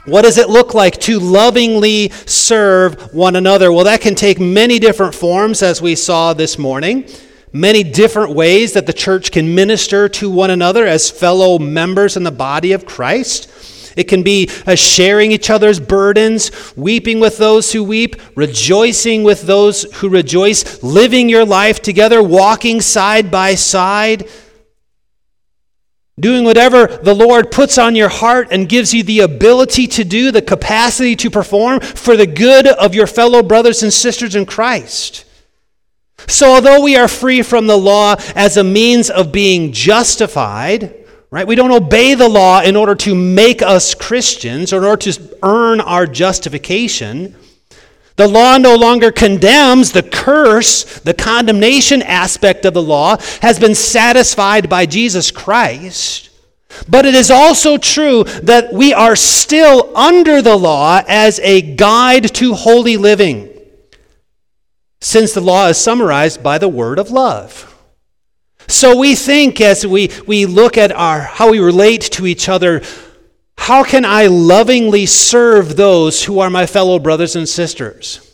What 0.08 0.22
does 0.22 0.38
it 0.38 0.48
look 0.48 0.72
like 0.72 0.98
to 1.00 1.20
lovingly 1.20 2.08
serve 2.24 3.12
one 3.12 3.36
another? 3.36 3.70
Well, 3.70 3.84
that 3.84 4.00
can 4.00 4.14
take 4.14 4.40
many 4.40 4.78
different 4.78 5.14
forms, 5.14 5.62
as 5.62 5.82
we 5.82 5.94
saw 5.96 6.32
this 6.32 6.56
morning. 6.58 7.06
Many 7.52 7.82
different 7.82 8.34
ways 8.34 8.72
that 8.72 8.86
the 8.86 8.94
church 8.94 9.30
can 9.30 9.54
minister 9.54 10.08
to 10.08 10.30
one 10.30 10.50
another 10.50 10.86
as 10.86 11.10
fellow 11.10 11.58
members 11.58 12.16
in 12.16 12.22
the 12.22 12.30
body 12.30 12.72
of 12.72 12.86
Christ. 12.86 13.50
It 13.98 14.04
can 14.04 14.22
be 14.22 14.48
uh, 14.66 14.76
sharing 14.76 15.30
each 15.30 15.50
other's 15.50 15.78
burdens, 15.78 16.52
weeping 16.74 17.20
with 17.20 17.36
those 17.36 17.72
who 17.72 17.84
weep, 17.84 18.16
rejoicing 18.34 19.24
with 19.24 19.42
those 19.42 19.82
who 19.96 20.08
rejoice, 20.08 20.82
living 20.82 21.28
your 21.28 21.44
life 21.44 21.82
together, 21.82 22.22
walking 22.22 22.80
side 22.80 23.30
by 23.30 23.56
side, 23.56 24.26
doing 26.18 26.44
whatever 26.44 26.86
the 26.86 27.14
Lord 27.14 27.50
puts 27.50 27.78
on 27.78 27.94
your 27.94 28.08
heart 28.08 28.48
and 28.50 28.68
gives 28.68 28.92
you 28.92 29.02
the 29.02 29.20
ability 29.20 29.86
to 29.88 30.04
do, 30.04 30.30
the 30.30 30.42
capacity 30.42 31.16
to 31.16 31.30
perform 31.30 31.80
for 31.80 32.16
the 32.16 32.26
good 32.26 32.66
of 32.66 32.94
your 32.94 33.06
fellow 33.06 33.42
brothers 33.42 33.82
and 33.82 33.92
sisters 33.92 34.34
in 34.34 34.46
Christ. 34.46 35.24
So, 36.26 36.54
although 36.54 36.82
we 36.82 36.96
are 36.96 37.08
free 37.08 37.42
from 37.42 37.66
the 37.66 37.78
law 37.78 38.16
as 38.34 38.56
a 38.56 38.64
means 38.64 39.08
of 39.08 39.30
being 39.30 39.72
justified, 39.72 40.94
Right? 41.30 41.46
We 41.46 41.56
don't 41.56 41.72
obey 41.72 42.14
the 42.14 42.28
law 42.28 42.62
in 42.62 42.74
order 42.74 42.94
to 42.94 43.14
make 43.14 43.60
us 43.60 43.94
Christians 43.94 44.72
or 44.72 44.78
in 44.78 44.84
order 44.84 45.12
to 45.12 45.38
earn 45.42 45.80
our 45.82 46.06
justification. 46.06 47.36
The 48.18 48.26
law 48.26 48.58
no 48.58 48.74
longer 48.74 49.12
condemns 49.12 49.92
the 49.92 50.02
curse, 50.02 50.98
the 50.98 51.14
condemnation 51.14 52.02
aspect 52.02 52.64
of 52.64 52.74
the 52.74 52.82
law 52.82 53.16
has 53.42 53.60
been 53.60 53.76
satisfied 53.76 54.68
by 54.68 54.86
Jesus 54.86 55.30
Christ. 55.30 56.28
But 56.88 57.06
it 57.06 57.14
is 57.14 57.30
also 57.30 57.78
true 57.78 58.24
that 58.24 58.72
we 58.72 58.92
are 58.92 59.14
still 59.14 59.96
under 59.96 60.42
the 60.42 60.56
law 60.56 61.00
as 61.06 61.38
a 61.44 61.62
guide 61.62 62.34
to 62.34 62.54
holy 62.54 62.96
living, 62.96 63.56
since 65.00 65.32
the 65.32 65.40
law 65.40 65.68
is 65.68 65.78
summarized 65.78 66.42
by 66.42 66.58
the 66.58 66.68
word 66.68 66.98
of 66.98 67.12
love. 67.12 67.72
So 68.66 68.98
we 68.98 69.14
think 69.14 69.60
as 69.60 69.86
we, 69.86 70.10
we 70.26 70.44
look 70.44 70.76
at 70.76 70.90
our 70.90 71.20
how 71.20 71.52
we 71.52 71.60
relate 71.60 72.02
to 72.12 72.26
each 72.26 72.48
other, 72.48 72.82
how 73.58 73.82
can 73.82 74.06
I 74.06 74.28
lovingly 74.28 75.04
serve 75.04 75.76
those 75.76 76.24
who 76.24 76.38
are 76.38 76.48
my 76.48 76.64
fellow 76.64 76.98
brothers 76.98 77.36
and 77.36 77.46
sisters? 77.46 78.24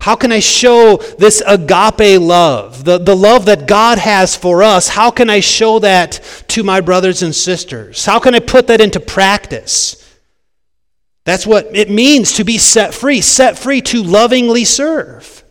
How 0.00 0.14
can 0.14 0.30
I 0.30 0.38
show 0.38 0.98
this 1.18 1.42
agape 1.44 2.20
love, 2.20 2.84
the, 2.84 2.98
the 2.98 3.16
love 3.16 3.46
that 3.46 3.66
God 3.66 3.98
has 3.98 4.36
for 4.36 4.62
us? 4.62 4.88
How 4.88 5.10
can 5.10 5.28
I 5.28 5.40
show 5.40 5.78
that 5.80 6.44
to 6.48 6.62
my 6.62 6.82
brothers 6.82 7.22
and 7.22 7.34
sisters? 7.34 8.04
How 8.04 8.20
can 8.20 8.34
I 8.34 8.38
put 8.38 8.66
that 8.68 8.82
into 8.82 9.00
practice? 9.00 9.96
That's 11.24 11.46
what 11.46 11.74
it 11.74 11.90
means 11.90 12.34
to 12.34 12.44
be 12.44 12.58
set 12.58 12.94
free, 12.94 13.22
set 13.22 13.58
free 13.58 13.80
to 13.80 14.02
lovingly 14.02 14.64
serve. 14.64 15.42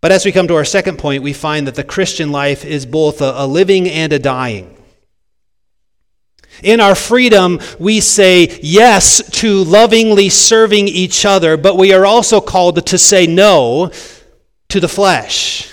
But 0.00 0.10
as 0.10 0.24
we 0.24 0.32
come 0.32 0.48
to 0.48 0.56
our 0.56 0.64
second 0.64 0.98
point, 0.98 1.22
we 1.22 1.32
find 1.32 1.66
that 1.68 1.76
the 1.76 1.84
Christian 1.84 2.32
life 2.32 2.64
is 2.64 2.84
both 2.84 3.22
a, 3.22 3.32
a 3.36 3.46
living 3.46 3.88
and 3.88 4.12
a 4.12 4.18
dying. 4.18 4.76
In 6.62 6.80
our 6.80 6.94
freedom, 6.94 7.60
we 7.78 8.00
say 8.00 8.58
yes 8.62 9.22
to 9.40 9.64
lovingly 9.64 10.28
serving 10.28 10.88
each 10.88 11.24
other, 11.24 11.56
but 11.56 11.76
we 11.76 11.92
are 11.92 12.06
also 12.06 12.40
called 12.40 12.86
to 12.86 12.98
say 12.98 13.26
no 13.26 13.90
to 14.68 14.80
the 14.80 14.88
flesh. 14.88 15.68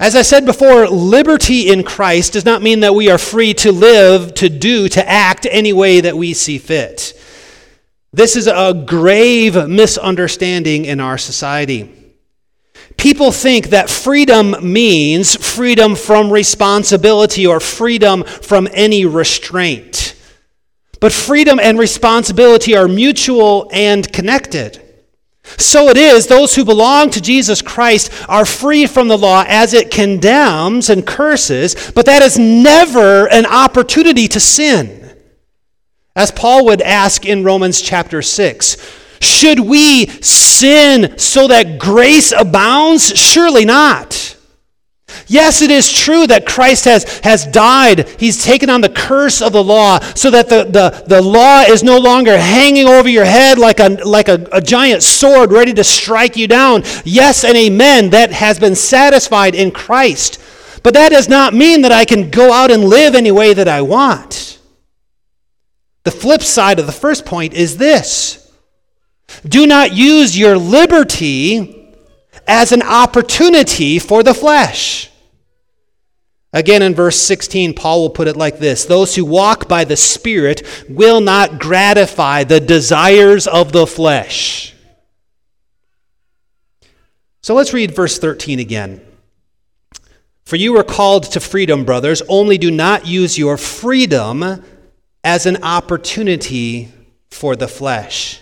As 0.00 0.16
I 0.16 0.22
said 0.22 0.44
before, 0.44 0.88
liberty 0.88 1.70
in 1.70 1.84
Christ 1.84 2.32
does 2.32 2.44
not 2.44 2.62
mean 2.62 2.80
that 2.80 2.94
we 2.94 3.10
are 3.10 3.18
free 3.18 3.54
to 3.54 3.70
live, 3.70 4.34
to 4.34 4.48
do, 4.48 4.88
to 4.88 5.08
act 5.08 5.46
any 5.50 5.72
way 5.72 6.00
that 6.00 6.16
we 6.16 6.34
see 6.34 6.58
fit. 6.58 7.18
This 8.12 8.36
is 8.36 8.46
a 8.46 8.84
grave 8.86 9.68
misunderstanding 9.68 10.84
in 10.84 11.00
our 11.00 11.16
society. 11.16 12.03
People 13.04 13.32
think 13.32 13.68
that 13.68 13.90
freedom 13.90 14.56
means 14.62 15.36
freedom 15.36 15.94
from 15.94 16.32
responsibility 16.32 17.46
or 17.46 17.60
freedom 17.60 18.24
from 18.24 18.66
any 18.72 19.04
restraint. 19.04 20.16
But 21.00 21.12
freedom 21.12 21.60
and 21.60 21.78
responsibility 21.78 22.74
are 22.74 22.88
mutual 22.88 23.68
and 23.74 24.10
connected. 24.10 24.80
So 25.58 25.90
it 25.90 25.98
is, 25.98 26.28
those 26.28 26.54
who 26.54 26.64
belong 26.64 27.10
to 27.10 27.20
Jesus 27.20 27.60
Christ 27.60 28.10
are 28.26 28.46
free 28.46 28.86
from 28.86 29.08
the 29.08 29.18
law 29.18 29.44
as 29.46 29.74
it 29.74 29.90
condemns 29.90 30.88
and 30.88 31.06
curses, 31.06 31.92
but 31.94 32.06
that 32.06 32.22
is 32.22 32.38
never 32.38 33.30
an 33.30 33.44
opportunity 33.44 34.28
to 34.28 34.40
sin. 34.40 35.14
As 36.16 36.30
Paul 36.30 36.64
would 36.64 36.80
ask 36.80 37.26
in 37.26 37.44
Romans 37.44 37.82
chapter 37.82 38.22
6 38.22 39.03
should 39.24 39.60
we 39.60 40.06
sin 40.06 41.18
so 41.18 41.48
that 41.48 41.78
grace 41.78 42.32
abounds? 42.32 43.16
Surely 43.18 43.64
not. 43.64 44.36
Yes, 45.26 45.62
it 45.62 45.70
is 45.70 45.90
true 45.90 46.26
that 46.26 46.46
Christ 46.46 46.84
has, 46.84 47.18
has 47.20 47.46
died. 47.46 48.08
He's 48.18 48.44
taken 48.44 48.68
on 48.68 48.80
the 48.80 48.88
curse 48.88 49.40
of 49.40 49.52
the 49.52 49.62
law 49.62 50.00
so 50.00 50.30
that 50.30 50.48
the, 50.48 50.64
the, 50.64 51.04
the 51.06 51.22
law 51.22 51.62
is 51.62 51.82
no 51.82 51.98
longer 51.98 52.36
hanging 52.36 52.86
over 52.86 53.08
your 53.08 53.24
head 53.24 53.58
like, 53.58 53.80
a, 53.80 53.88
like 54.04 54.28
a, 54.28 54.46
a 54.52 54.60
giant 54.60 55.02
sword 55.02 55.52
ready 55.52 55.72
to 55.74 55.84
strike 55.84 56.36
you 56.36 56.48
down. 56.48 56.82
Yes 57.04 57.44
and 57.44 57.56
amen. 57.56 58.10
That 58.10 58.32
has 58.32 58.58
been 58.58 58.74
satisfied 58.74 59.54
in 59.54 59.70
Christ. 59.70 60.40
But 60.82 60.94
that 60.94 61.10
does 61.10 61.28
not 61.28 61.54
mean 61.54 61.82
that 61.82 61.92
I 61.92 62.04
can 62.04 62.30
go 62.30 62.52
out 62.52 62.70
and 62.70 62.84
live 62.84 63.14
any 63.14 63.32
way 63.32 63.54
that 63.54 63.68
I 63.68 63.82
want. 63.82 64.58
The 66.02 66.10
flip 66.10 66.42
side 66.42 66.78
of 66.78 66.86
the 66.86 66.92
first 66.92 67.24
point 67.24 67.54
is 67.54 67.78
this 67.78 68.43
do 69.46 69.66
not 69.66 69.92
use 69.92 70.38
your 70.38 70.56
liberty 70.56 71.92
as 72.46 72.72
an 72.72 72.82
opportunity 72.82 73.98
for 73.98 74.22
the 74.22 74.34
flesh. 74.34 75.10
Again, 76.52 76.82
in 76.82 76.94
verse 76.94 77.20
16, 77.20 77.74
Paul 77.74 78.02
will 78.02 78.10
put 78.10 78.28
it 78.28 78.36
like 78.36 78.58
this 78.58 78.84
Those 78.84 79.16
who 79.16 79.24
walk 79.24 79.68
by 79.68 79.84
the 79.84 79.96
Spirit 79.96 80.62
will 80.88 81.20
not 81.20 81.58
gratify 81.58 82.44
the 82.44 82.60
desires 82.60 83.46
of 83.46 83.72
the 83.72 83.86
flesh. 83.86 84.74
So 87.42 87.54
let's 87.54 87.74
read 87.74 87.94
verse 87.94 88.18
13 88.18 88.60
again. 88.60 89.04
For 90.44 90.56
you 90.56 90.72
were 90.72 90.84
called 90.84 91.24
to 91.32 91.40
freedom, 91.40 91.84
brothers, 91.84 92.22
only 92.28 92.56
do 92.56 92.70
not 92.70 93.06
use 93.06 93.36
your 93.36 93.56
freedom 93.56 94.62
as 95.24 95.46
an 95.46 95.62
opportunity 95.64 96.92
for 97.30 97.56
the 97.56 97.68
flesh. 97.68 98.40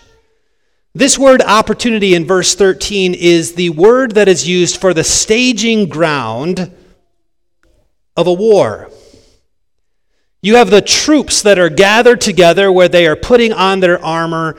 This 0.95 1.17
word 1.17 1.41
opportunity 1.41 2.13
in 2.13 2.25
verse 2.25 2.53
13 2.53 3.15
is 3.15 3.55
the 3.55 3.71
word 3.71 4.11
that 4.11 4.27
is 4.27 4.47
used 4.47 4.79
for 4.79 4.93
the 4.93 5.03
staging 5.03 5.89
ground 5.89 6.71
of 8.15 8.27
a 8.27 8.33
war. 8.33 8.91
You 10.43 10.57
have 10.57 10.69
the 10.69 10.83
troops 10.83 11.41
that 11.41 11.57
are 11.57 11.69
gathered 11.69 12.21
together 12.21 12.71
where 12.71 12.89
they 12.89 13.07
are 13.07 13.15
putting 13.15 13.53
on 13.53 13.79
their 13.79 14.03
armor, 14.05 14.55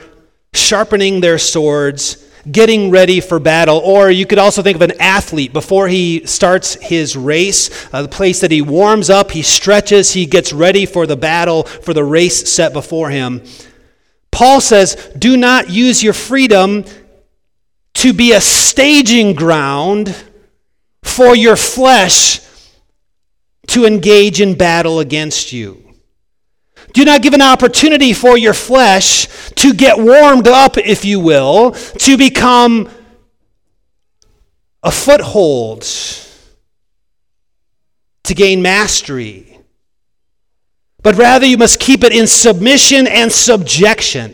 sharpening 0.53 1.21
their 1.21 1.37
swords, 1.37 2.29
getting 2.51 2.91
ready 2.91 3.21
for 3.21 3.39
battle. 3.39 3.77
Or 3.77 4.11
you 4.11 4.25
could 4.25 4.37
also 4.39 4.61
think 4.61 4.75
of 4.75 4.81
an 4.81 4.99
athlete 4.99 5.53
before 5.53 5.87
he 5.87 6.25
starts 6.25 6.73
his 6.81 7.15
race, 7.15 7.87
uh, 7.93 8.01
the 8.01 8.09
place 8.09 8.41
that 8.41 8.51
he 8.51 8.61
warms 8.61 9.09
up, 9.09 9.31
he 9.31 9.41
stretches, 9.41 10.11
he 10.11 10.25
gets 10.25 10.51
ready 10.51 10.85
for 10.85 11.07
the 11.07 11.15
battle, 11.15 11.63
for 11.63 11.93
the 11.93 12.03
race 12.03 12.51
set 12.51 12.73
before 12.73 13.09
him. 13.09 13.41
Paul 14.35 14.59
says, 14.59 14.95
do 15.17 15.37
not 15.37 15.69
use 15.69 16.03
your 16.03 16.11
freedom 16.11 16.83
to 17.93 18.11
be 18.11 18.33
a 18.33 18.41
staging 18.41 19.33
ground 19.33 20.13
for 21.03 21.33
your 21.33 21.55
flesh 21.55 22.41
to 23.67 23.85
engage 23.85 24.41
in 24.41 24.57
battle 24.57 24.99
against 24.99 25.53
you. 25.53 25.81
Do 26.91 27.05
not 27.05 27.21
give 27.21 27.33
an 27.33 27.41
opportunity 27.41 28.11
for 28.11 28.37
your 28.37 28.53
flesh 28.53 29.27
to 29.51 29.73
get 29.73 29.97
warmed 29.97 30.49
up, 30.49 30.77
if 30.77 31.05
you 31.05 31.21
will, 31.21 31.71
to 31.71 32.17
become 32.17 32.89
a 34.83 34.91
foothold, 34.91 35.87
to 38.23 38.33
gain 38.33 38.61
mastery. 38.61 39.54
But 41.05 41.17
rather, 41.17 41.45
you 41.45 41.59
must 41.59 41.79
keep 41.79 42.03
it 42.03 42.11
in 42.11 42.25
submission 42.25 43.05
and 43.05 43.31
subjection. 43.31 44.33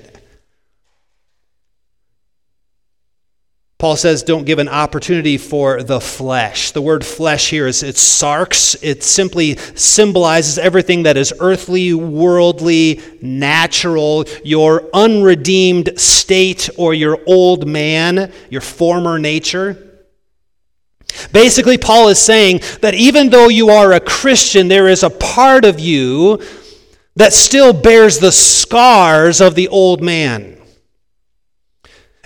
Paul 3.78 3.98
says, 3.98 4.24
don't 4.24 4.46
give 4.46 4.58
an 4.58 4.70
opportunity 4.70 5.38
for 5.38 5.84
the 5.84 6.00
flesh. 6.00 6.72
The 6.72 6.82
word 6.82 7.06
flesh 7.06 7.50
here 7.50 7.68
is 7.68 7.84
it's 7.84 8.02
sarx. 8.02 8.82
It 8.82 9.04
simply 9.04 9.58
symbolizes 9.76 10.58
everything 10.58 11.04
that 11.04 11.18
is 11.18 11.34
earthly, 11.42 11.94
worldly, 11.94 13.02
natural, 13.22 14.24
your 14.46 14.90
unredeemed 14.94 16.00
state 16.00 16.70
or 16.78 16.94
your 16.94 17.20
old 17.28 17.68
man, 17.68 18.32
your 18.50 18.62
former 18.62 19.20
nature. 19.20 19.91
Basically, 21.32 21.78
Paul 21.78 22.10
is 22.10 22.20
saying 22.20 22.62
that 22.82 22.94
even 22.94 23.30
though 23.30 23.48
you 23.48 23.70
are 23.70 23.94
a 23.94 24.00
Christian, 24.00 24.68
there 24.68 24.88
is 24.88 25.04
a 25.04 25.10
part 25.10 25.66
of 25.66 25.80
you 25.80 26.42
that 27.16 27.34
still 27.34 27.74
bears 27.74 28.20
the 28.20 28.32
scars 28.32 29.42
of 29.42 29.56
the 29.56 29.68
old 29.68 30.02
man. 30.02 30.58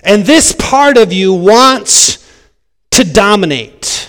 And 0.02 0.24
this 0.24 0.52
part 0.52 0.96
of 0.96 1.12
you 1.12 1.34
wants 1.34 2.24
to 2.92 3.04
dominate. 3.04 4.08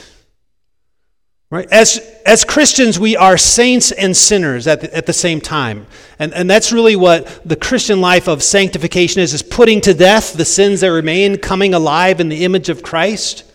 Right? 1.49 1.67
As, 1.71 1.99
as 2.25 2.43
Christians, 2.43 2.99
we 2.99 3.15
are 3.15 3.37
saints 3.37 3.91
and 3.93 4.15
sinners 4.15 4.67
at 4.67 4.81
the, 4.81 4.95
at 4.95 5.05
the 5.05 5.13
same 5.13 5.39
time. 5.39 5.87
And, 6.19 6.33
and 6.33 6.49
that's 6.49 6.73
really 6.73 6.97
what 6.97 7.41
the 7.47 7.55
Christian 7.55 8.01
life 8.01 8.27
of 8.27 8.43
sanctification 8.43 9.21
is, 9.21 9.33
is 9.33 9.41
putting 9.41 9.79
to 9.81 9.93
death 9.93 10.33
the 10.33 10.45
sins 10.45 10.81
that 10.81 10.91
remain, 10.91 11.37
coming 11.37 11.73
alive 11.73 12.19
in 12.19 12.27
the 12.27 12.43
image 12.43 12.67
of 12.67 12.83
Christ. 12.83 13.45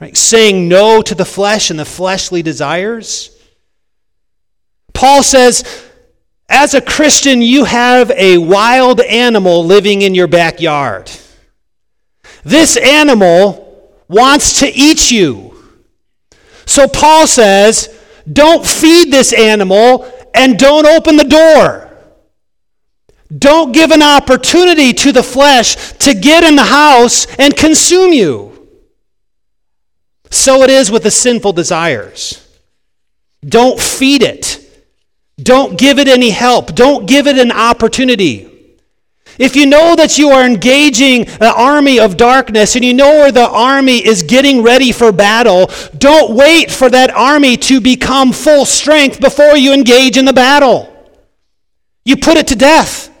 Right? 0.00 0.16
Saying 0.16 0.68
no 0.68 1.02
to 1.02 1.14
the 1.14 1.24
flesh 1.24 1.70
and 1.70 1.78
the 1.78 1.84
fleshly 1.84 2.42
desires. 2.42 3.36
Paul 4.92 5.22
says, 5.22 5.84
as 6.48 6.74
a 6.74 6.80
Christian, 6.80 7.42
you 7.42 7.64
have 7.64 8.10
a 8.12 8.38
wild 8.38 9.00
animal 9.00 9.64
living 9.64 10.02
in 10.02 10.14
your 10.14 10.28
backyard. 10.28 11.10
This 12.44 12.76
animal 12.76 13.92
wants 14.08 14.60
to 14.60 14.66
eat 14.66 15.10
you. 15.10 15.54
So 16.64 16.88
Paul 16.88 17.26
says, 17.26 17.94
don't 18.30 18.66
feed 18.66 19.12
this 19.12 19.32
animal 19.32 20.10
and 20.34 20.58
don't 20.58 20.86
open 20.86 21.16
the 21.16 21.24
door. 21.24 21.90
Don't 23.36 23.72
give 23.72 23.90
an 23.90 24.02
opportunity 24.02 24.92
to 24.94 25.12
the 25.12 25.22
flesh 25.22 25.92
to 25.98 26.14
get 26.14 26.44
in 26.44 26.56
the 26.56 26.64
house 26.64 27.26
and 27.38 27.54
consume 27.54 28.12
you. 28.12 28.47
So 30.30 30.62
it 30.62 30.70
is 30.70 30.90
with 30.90 31.02
the 31.02 31.10
sinful 31.10 31.52
desires. 31.52 32.44
Don't 33.44 33.80
feed 33.80 34.22
it. 34.22 34.64
Don't 35.40 35.78
give 35.78 35.98
it 35.98 36.08
any 36.08 36.30
help. 36.30 36.74
Don't 36.74 37.06
give 37.06 37.26
it 37.26 37.38
an 37.38 37.52
opportunity. 37.52 38.48
If 39.38 39.54
you 39.54 39.66
know 39.66 39.94
that 39.94 40.18
you 40.18 40.30
are 40.30 40.44
engaging 40.44 41.28
an 41.28 41.52
army 41.56 42.00
of 42.00 42.16
darkness 42.16 42.74
and 42.74 42.84
you 42.84 42.92
know 42.92 43.18
where 43.18 43.30
the 43.30 43.48
army 43.48 44.04
is 44.04 44.24
getting 44.24 44.62
ready 44.62 44.90
for 44.90 45.12
battle, 45.12 45.70
don't 45.96 46.34
wait 46.34 46.72
for 46.72 46.90
that 46.90 47.10
army 47.10 47.56
to 47.58 47.80
become 47.80 48.32
full 48.32 48.64
strength 48.64 49.20
before 49.20 49.56
you 49.56 49.72
engage 49.72 50.16
in 50.16 50.24
the 50.24 50.32
battle. 50.32 50.92
You 52.04 52.16
put 52.16 52.36
it 52.36 52.48
to 52.48 52.56
death 52.56 53.14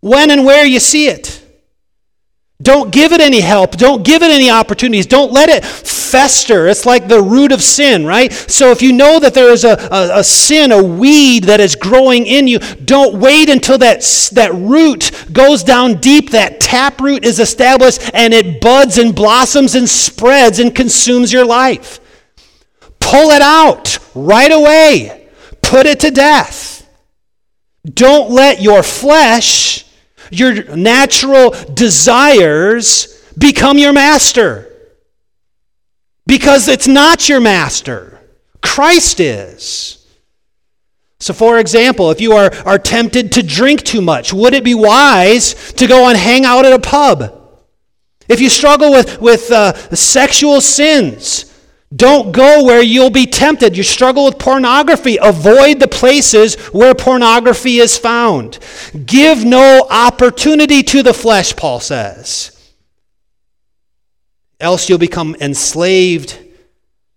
when 0.00 0.30
and 0.30 0.44
where 0.44 0.66
you 0.66 0.80
see 0.80 1.06
it. 1.06 1.43
Don't 2.62 2.92
give 2.92 3.12
it 3.12 3.20
any 3.20 3.40
help. 3.40 3.72
Don't 3.72 4.04
give 4.04 4.22
it 4.22 4.30
any 4.30 4.48
opportunities. 4.48 5.06
Don't 5.06 5.32
let 5.32 5.48
it 5.48 5.64
fester. 5.64 6.68
It's 6.68 6.86
like 6.86 7.08
the 7.08 7.20
root 7.20 7.50
of 7.50 7.60
sin, 7.60 8.06
right? 8.06 8.32
So 8.32 8.70
if 8.70 8.80
you 8.80 8.92
know 8.92 9.18
that 9.18 9.34
there 9.34 9.50
is 9.50 9.64
a, 9.64 9.76
a, 9.90 10.20
a, 10.20 10.24
sin, 10.24 10.70
a 10.70 10.82
weed 10.82 11.44
that 11.44 11.58
is 11.58 11.74
growing 11.74 12.26
in 12.26 12.46
you, 12.46 12.60
don't 12.60 13.18
wait 13.18 13.50
until 13.50 13.76
that, 13.78 14.02
that 14.32 14.54
root 14.54 15.10
goes 15.32 15.64
down 15.64 16.00
deep, 16.00 16.30
that 16.30 16.60
tap 16.60 17.00
root 17.00 17.24
is 17.24 17.40
established, 17.40 18.10
and 18.14 18.32
it 18.32 18.60
buds 18.60 18.98
and 18.98 19.14
blossoms 19.14 19.74
and 19.74 19.88
spreads 19.88 20.60
and 20.60 20.74
consumes 20.74 21.32
your 21.32 21.44
life. 21.44 21.98
Pull 23.00 23.30
it 23.30 23.42
out 23.42 23.98
right 24.14 24.52
away. 24.52 25.28
Put 25.60 25.86
it 25.86 26.00
to 26.00 26.10
death. 26.12 26.88
Don't 27.84 28.30
let 28.30 28.62
your 28.62 28.82
flesh, 28.82 29.83
your 30.30 30.76
natural 30.76 31.50
desires, 31.50 33.22
become 33.36 33.78
your 33.78 33.92
master. 33.92 34.70
Because 36.26 36.68
it's 36.68 36.88
not 36.88 37.28
your 37.28 37.40
master, 37.40 38.20
Christ 38.62 39.20
is. 39.20 40.04
So, 41.20 41.32
for 41.32 41.58
example, 41.58 42.10
if 42.10 42.20
you 42.20 42.32
are, 42.32 42.54
are 42.66 42.78
tempted 42.78 43.32
to 43.32 43.42
drink 43.42 43.82
too 43.82 44.02
much, 44.02 44.32
would 44.32 44.52
it 44.54 44.64
be 44.64 44.74
wise 44.74 45.72
to 45.74 45.86
go 45.86 46.08
and 46.08 46.18
hang 46.18 46.44
out 46.44 46.64
at 46.64 46.72
a 46.72 46.78
pub? 46.78 47.40
If 48.28 48.40
you 48.40 48.48
struggle 48.48 48.90
with, 48.90 49.20
with 49.20 49.50
uh, 49.50 49.74
sexual 49.94 50.60
sins, 50.60 51.53
don't 51.94 52.32
go 52.32 52.64
where 52.64 52.82
you'll 52.82 53.10
be 53.10 53.26
tempted. 53.26 53.76
You 53.76 53.82
struggle 53.82 54.24
with 54.24 54.38
pornography. 54.38 55.18
Avoid 55.20 55.80
the 55.80 55.88
places 55.88 56.56
where 56.72 56.94
pornography 56.94 57.78
is 57.78 57.96
found. 57.96 58.58
Give 59.06 59.44
no 59.44 59.86
opportunity 59.90 60.82
to 60.82 61.02
the 61.02 61.14
flesh, 61.14 61.54
Paul 61.54 61.80
says 61.80 62.54
else 64.64 64.88
you'll 64.88 64.98
become 64.98 65.36
enslaved 65.40 66.38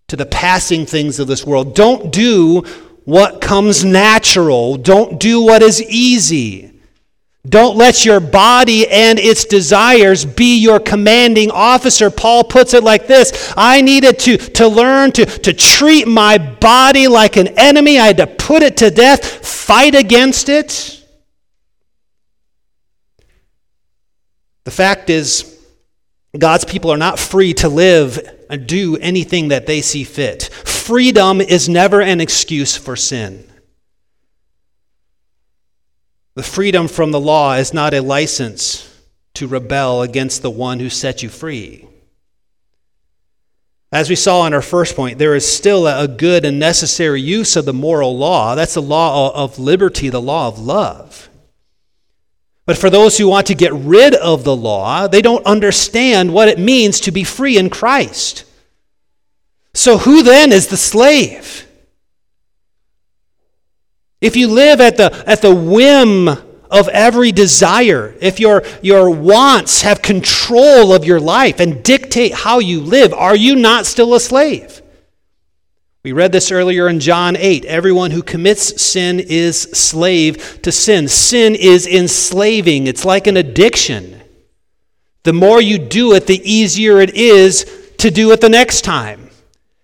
to 0.07 0.15
the 0.15 0.25
passing 0.25 0.85
things 0.85 1.19
of 1.19 1.27
this 1.27 1.45
world. 1.45 1.75
Don't 1.75 2.11
do 2.11 2.61
what 3.05 3.41
comes 3.41 3.85
natural, 3.85 4.77
don't 4.77 5.19
do 5.19 5.41
what 5.41 5.63
is 5.63 5.81
easy. 5.83 6.76
Don't 7.47 7.77
let 7.77 8.03
your 8.03 8.19
body 8.19 8.87
and 8.87 9.19
its 9.19 9.45
desires 9.45 10.25
be 10.25 10.57
your 10.59 10.79
commanding 10.79 11.51
officer. 11.51 12.09
Paul 12.09 12.43
puts 12.43 12.73
it 12.73 12.83
like 12.83 13.07
this 13.07 13.53
I 13.55 13.81
needed 13.81 14.19
to, 14.19 14.37
to 14.37 14.67
learn 14.67 15.11
to, 15.13 15.25
to 15.25 15.53
treat 15.53 16.07
my 16.07 16.37
body 16.37 17.07
like 17.07 17.37
an 17.37 17.47
enemy. 17.49 17.99
I 17.99 18.07
had 18.07 18.17
to 18.17 18.27
put 18.27 18.63
it 18.63 18.77
to 18.77 18.91
death, 18.91 19.45
fight 19.45 19.95
against 19.95 20.49
it. 20.49 21.05
The 24.65 24.71
fact 24.71 25.09
is, 25.09 25.57
God's 26.37 26.65
people 26.65 26.91
are 26.91 26.97
not 26.97 27.19
free 27.19 27.53
to 27.55 27.69
live 27.69 28.19
and 28.49 28.67
do 28.67 28.97
anything 28.97 29.47
that 29.49 29.65
they 29.65 29.81
see 29.81 30.03
fit. 30.03 30.43
Freedom 30.43 31.39
is 31.39 31.69
never 31.69 32.01
an 32.01 32.19
excuse 32.19 32.75
for 32.75 32.97
sin. 32.97 33.46
The 36.37 36.43
freedom 36.43 36.87
from 36.87 37.09
the 37.09 37.19
law 37.19 37.55
is 37.55 37.73
not 37.73 37.95
a 37.95 37.99
license 37.99 38.87
to 39.33 39.47
rebel 39.47 40.03
against 40.03 40.43
the 40.43 40.51
one 40.51 40.79
who 40.79 40.87
set 40.87 41.23
you 41.23 41.29
free. 41.29 41.87
As 43.91 44.07
we 44.07 44.15
saw 44.15 44.45
in 44.45 44.53
our 44.53 44.61
first 44.61 44.95
point, 44.95 45.17
there 45.17 45.33
is 45.33 45.51
still 45.51 45.87
a 45.87 46.07
good 46.07 46.45
and 46.45 46.59
necessary 46.59 47.21
use 47.21 47.55
of 47.55 47.65
the 47.65 47.73
moral 47.73 48.15
law. 48.15 48.53
That's 48.53 48.75
the 48.75 48.83
law 48.83 49.33
of 49.33 49.57
liberty, 49.57 50.09
the 50.09 50.21
law 50.21 50.47
of 50.47 50.59
love. 50.59 51.27
But 52.67 52.77
for 52.77 52.91
those 52.91 53.17
who 53.17 53.27
want 53.27 53.47
to 53.47 53.55
get 53.55 53.73
rid 53.73 54.13
of 54.13 54.43
the 54.43 54.55
law, 54.55 55.07
they 55.07 55.23
don't 55.23 55.43
understand 55.43 56.31
what 56.31 56.49
it 56.49 56.59
means 56.59 56.99
to 56.99 57.11
be 57.11 57.23
free 57.23 57.57
in 57.57 57.71
Christ. 57.71 58.45
So, 59.73 59.97
who 59.97 60.21
then 60.21 60.51
is 60.51 60.67
the 60.67 60.77
slave? 60.77 61.66
If 64.21 64.35
you 64.35 64.47
live 64.47 64.81
at 64.81 64.97
the, 64.97 65.11
at 65.27 65.41
the 65.41 65.53
whim 65.53 66.27
of 66.27 66.87
every 66.89 67.31
desire, 67.31 68.15
if 68.19 68.39
your, 68.39 68.63
your 68.81 69.09
wants 69.09 69.83
have 69.83 70.01
control 70.01 70.93
of 70.93 71.05
your 71.05 71.19
life 71.19 71.59
and 71.59 71.83
dictate 71.83 72.33
how 72.33 72.59
you 72.59 72.81
live, 72.81 73.13
are 73.13 73.35
you 73.35 73.55
not 73.55 73.85
still 73.85 74.15
a 74.15 74.19
slave? 74.19 74.81
We 76.03 76.13
read 76.13 76.31
this 76.31 76.51
earlier 76.51 76.87
in 76.87 76.99
John 76.99 77.35
8. 77.35 77.65
Everyone 77.65 78.11
who 78.11 78.23
commits 78.23 78.81
sin 78.81 79.19
is 79.19 79.61
slave 79.61 80.61
to 80.61 80.71
sin. 80.71 81.07
Sin 81.07 81.53
is 81.53 81.85
enslaving, 81.85 82.87
it's 82.87 83.05
like 83.05 83.27
an 83.27 83.37
addiction. 83.37 84.21
The 85.23 85.33
more 85.33 85.61
you 85.61 85.77
do 85.77 86.13
it, 86.13 86.25
the 86.25 86.39
easier 86.49 87.01
it 87.01 87.13
is 87.13 87.65
to 87.97 88.09
do 88.09 88.31
it 88.31 88.39
the 88.39 88.47
next 88.47 88.83
time. 88.83 89.29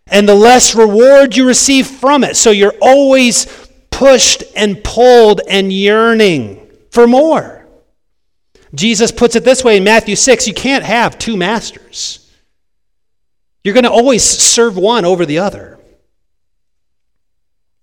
And 0.07 0.27
the 0.27 0.35
less 0.35 0.75
reward 0.75 1.35
you 1.35 1.45
receive 1.45 1.87
from 1.87 2.23
it. 2.23 2.37
So 2.37 2.51
you're 2.51 2.75
always 2.81 3.62
pushed 3.93 4.43
and 4.55 4.83
pulled 4.83 5.41
and 5.47 5.71
yearning 5.71 6.67
for 6.89 7.07
more. 7.07 7.65
Jesus 8.73 9.11
puts 9.11 9.35
it 9.35 9.43
this 9.43 9.63
way 9.63 9.77
in 9.77 9.83
Matthew 9.83 10.15
6 10.15 10.47
you 10.47 10.53
can't 10.53 10.83
have 10.83 11.19
two 11.19 11.37
masters. 11.37 12.19
You're 13.63 13.75
going 13.75 13.85
to 13.85 13.91
always 13.91 14.23
serve 14.23 14.75
one 14.75 15.05
over 15.05 15.25
the 15.25 15.39
other. 15.39 15.79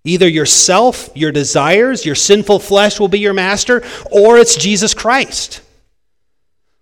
Either 0.03 0.27
yourself, 0.27 1.09
your 1.15 1.31
desires, 1.31 2.05
your 2.05 2.15
sinful 2.15 2.59
flesh 2.59 2.99
will 2.99 3.07
be 3.07 3.19
your 3.19 3.33
master, 3.33 3.83
or 4.11 4.37
it's 4.37 4.55
Jesus 4.55 4.93
Christ. 4.93 5.61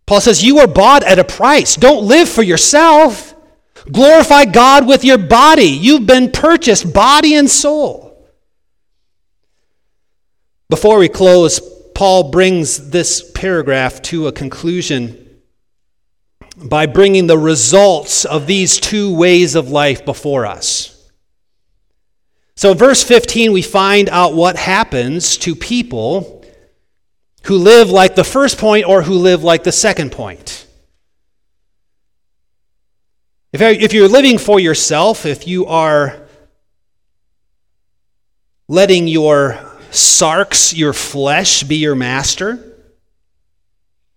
Paul 0.06 0.22
says, 0.22 0.44
You 0.44 0.56
were 0.56 0.68
bought 0.68 1.04
at 1.04 1.20
a 1.20 1.24
price. 1.24 1.76
Don't 1.76 2.08
live 2.08 2.28
for 2.28 2.42
yourself. 2.42 3.36
Glorify 3.92 4.46
God 4.46 4.88
with 4.88 5.04
your 5.04 5.18
body. 5.18 5.64
You've 5.64 6.08
been 6.08 6.32
purchased, 6.32 6.94
body 6.94 7.36
and 7.36 7.50
soul. 7.50 8.09
Before 10.70 11.00
we 11.00 11.10
close, 11.10 11.60
Paul 11.96 12.30
brings 12.30 12.92
this 12.92 13.30
paragraph 13.32 14.04
to 14.04 14.28
a 14.28 14.32
conclusion 14.32 15.42
by 16.56 16.86
bringing 16.86 17.26
the 17.26 17.38
results 17.38 18.24
of 18.24 18.46
these 18.46 18.80
two 18.80 19.16
ways 19.16 19.56
of 19.56 19.70
life 19.72 20.06
before 20.06 20.46
us. 20.46 21.12
So, 22.56 22.74
verse 22.74 23.02
15, 23.04 23.52
we 23.52 23.62
find 23.62 24.10
out 24.10 24.36
what 24.36 24.58
happens 24.58 25.38
to 25.38 25.56
people 25.56 26.46
who 27.44 27.58
live 27.58 27.90
like 27.90 28.16
the 28.16 28.24
first 28.24 28.58
point 28.60 28.86
or 28.86 29.02
who 29.02 29.14
live 29.14 29.44
like 29.44 29.64
the 29.64 29.72
second 29.72 30.12
point. 30.12 30.68
If 33.54 33.94
you're 33.94 34.08
living 34.08 34.38
for 34.38 34.60
yourself, 34.60 35.26
if 35.26 35.48
you 35.48 35.66
are 35.66 36.28
letting 38.68 39.08
your 39.08 39.69
sarx 39.92 40.76
your 40.76 40.94
flesh 40.94 41.64
be 41.64 41.78
your 41.78 41.96
master? 41.96 42.66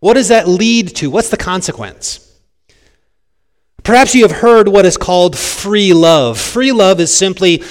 What 0.01 0.15
does 0.15 0.29
that 0.29 0.49
lead 0.49 0.97
to? 0.97 1.11
What's 1.11 1.31
the 1.31 1.37
consequence? 1.37 2.19
Perhaps 3.85 4.15
you 4.15 4.23
have 4.23 4.33
heard 4.33 4.69
what 4.69 4.87
is 4.87 4.97
called 4.97 5.37
free 5.37 5.93
love. 5.93 6.39
Free 6.39 6.73
love 6.73 7.01
is 7.01 7.15
simply 7.15 7.63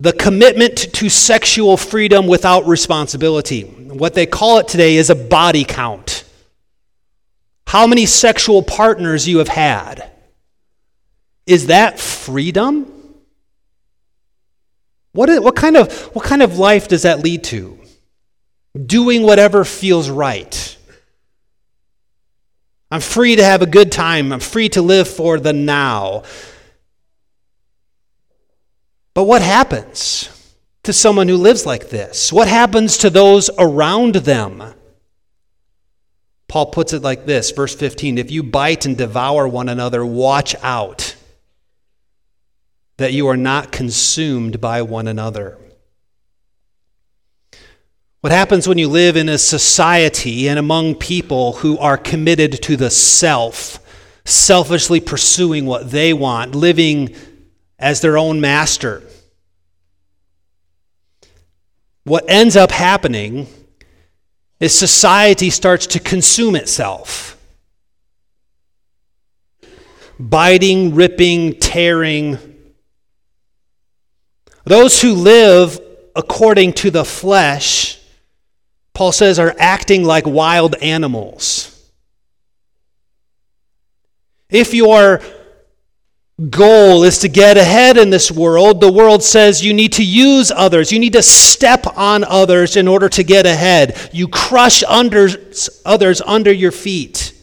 the 0.00 0.12
commitment 0.12 0.92
to 0.94 1.08
sexual 1.08 1.76
freedom 1.76 2.26
without 2.26 2.66
responsibility. 2.66 3.62
What 3.62 4.14
they 4.14 4.26
call 4.26 4.58
it 4.58 4.68
today 4.68 4.96
is 4.96 5.10
a 5.10 5.14
body 5.14 5.64
count. 5.64 6.24
How 7.66 7.86
many 7.86 8.06
sexual 8.06 8.62
partners 8.62 9.28
you 9.28 9.38
have 9.38 9.48
had. 9.48 10.10
Is 11.46 11.68
that 11.68 11.98
freedom? 11.98 13.01
What, 15.12 15.28
is, 15.28 15.40
what, 15.40 15.56
kind 15.56 15.76
of, 15.76 15.92
what 16.14 16.24
kind 16.24 16.42
of 16.42 16.58
life 16.58 16.88
does 16.88 17.02
that 17.02 17.20
lead 17.20 17.44
to? 17.44 17.78
Doing 18.86 19.22
whatever 19.22 19.64
feels 19.64 20.08
right. 20.08 20.76
I'm 22.90 23.00
free 23.00 23.36
to 23.36 23.44
have 23.44 23.62
a 23.62 23.66
good 23.66 23.92
time. 23.92 24.32
I'm 24.32 24.40
free 24.40 24.68
to 24.70 24.82
live 24.82 25.08
for 25.08 25.38
the 25.38 25.52
now. 25.52 26.24
But 29.14 29.24
what 29.24 29.42
happens 29.42 30.28
to 30.84 30.92
someone 30.92 31.28
who 31.28 31.36
lives 31.36 31.66
like 31.66 31.90
this? 31.90 32.32
What 32.32 32.48
happens 32.48 32.98
to 32.98 33.10
those 33.10 33.50
around 33.58 34.16
them? 34.16 34.74
Paul 36.48 36.66
puts 36.66 36.92
it 36.92 37.02
like 37.02 37.24
this, 37.24 37.50
verse 37.50 37.74
15 37.74 38.18
If 38.18 38.30
you 38.30 38.42
bite 38.42 38.84
and 38.86 38.96
devour 38.96 39.46
one 39.48 39.68
another, 39.68 40.04
watch 40.04 40.54
out 40.62 41.11
that 42.96 43.12
you 43.12 43.26
are 43.28 43.36
not 43.36 43.72
consumed 43.72 44.60
by 44.60 44.82
one 44.82 45.08
another. 45.08 45.58
What 48.20 48.32
happens 48.32 48.68
when 48.68 48.78
you 48.78 48.88
live 48.88 49.16
in 49.16 49.28
a 49.28 49.36
society 49.36 50.48
and 50.48 50.56
among 50.56 50.94
people 50.94 51.54
who 51.54 51.76
are 51.78 51.98
committed 51.98 52.62
to 52.62 52.76
the 52.76 52.88
self, 52.90 53.80
selfishly 54.24 55.00
pursuing 55.00 55.66
what 55.66 55.90
they 55.90 56.12
want, 56.12 56.54
living 56.54 57.16
as 57.80 58.00
their 58.00 58.16
own 58.16 58.40
master? 58.40 59.02
What 62.04 62.24
ends 62.28 62.56
up 62.56 62.70
happening 62.70 63.48
is 64.60 64.72
society 64.72 65.50
starts 65.50 65.88
to 65.88 65.98
consume 65.98 66.54
itself. 66.54 67.36
Biting, 70.20 70.94
ripping, 70.94 71.54
tearing, 71.58 72.51
those 74.64 75.00
who 75.02 75.14
live 75.14 75.80
according 76.14 76.74
to 76.74 76.90
the 76.90 77.04
flesh, 77.04 77.98
Paul 78.94 79.12
says, 79.12 79.38
are 79.38 79.54
acting 79.58 80.04
like 80.04 80.26
wild 80.26 80.74
animals. 80.76 81.68
If 84.50 84.74
your 84.74 85.20
goal 86.50 87.04
is 87.04 87.18
to 87.20 87.28
get 87.28 87.56
ahead 87.56 87.96
in 87.96 88.10
this 88.10 88.30
world, 88.30 88.80
the 88.80 88.92
world 88.92 89.22
says 89.22 89.64
you 89.64 89.72
need 89.72 89.94
to 89.94 90.04
use 90.04 90.50
others. 90.50 90.92
You 90.92 90.98
need 90.98 91.14
to 91.14 91.22
step 91.22 91.86
on 91.96 92.24
others 92.24 92.76
in 92.76 92.86
order 92.86 93.08
to 93.08 93.22
get 93.22 93.46
ahead. 93.46 94.10
You 94.12 94.28
crush 94.28 94.84
others 94.86 96.20
under 96.26 96.52
your 96.52 96.72
feet. 96.72 97.34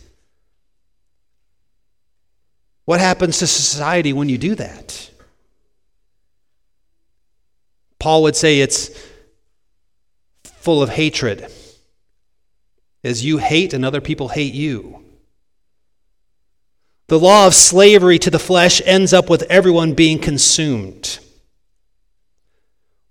What 2.85 2.99
happens 2.99 3.39
to 3.39 3.47
society 3.47 4.13
when 4.13 4.29
you 4.29 4.37
do 4.37 4.55
that? 4.55 5.08
Paul 7.99 8.23
would 8.23 8.35
say 8.35 8.61
it's 8.61 8.89
full 10.43 10.81
of 10.81 10.89
hatred. 10.89 11.51
As 13.03 13.23
you 13.23 13.37
hate 13.37 13.73
and 13.73 13.85
other 13.85 14.01
people 14.01 14.29
hate 14.29 14.53
you. 14.53 15.03
The 17.07 17.19
law 17.19 17.47
of 17.47 17.55
slavery 17.55 18.19
to 18.19 18.29
the 18.29 18.39
flesh 18.39 18.81
ends 18.85 19.13
up 19.13 19.29
with 19.29 19.43
everyone 19.43 19.93
being 19.93 20.19
consumed. 20.19 21.19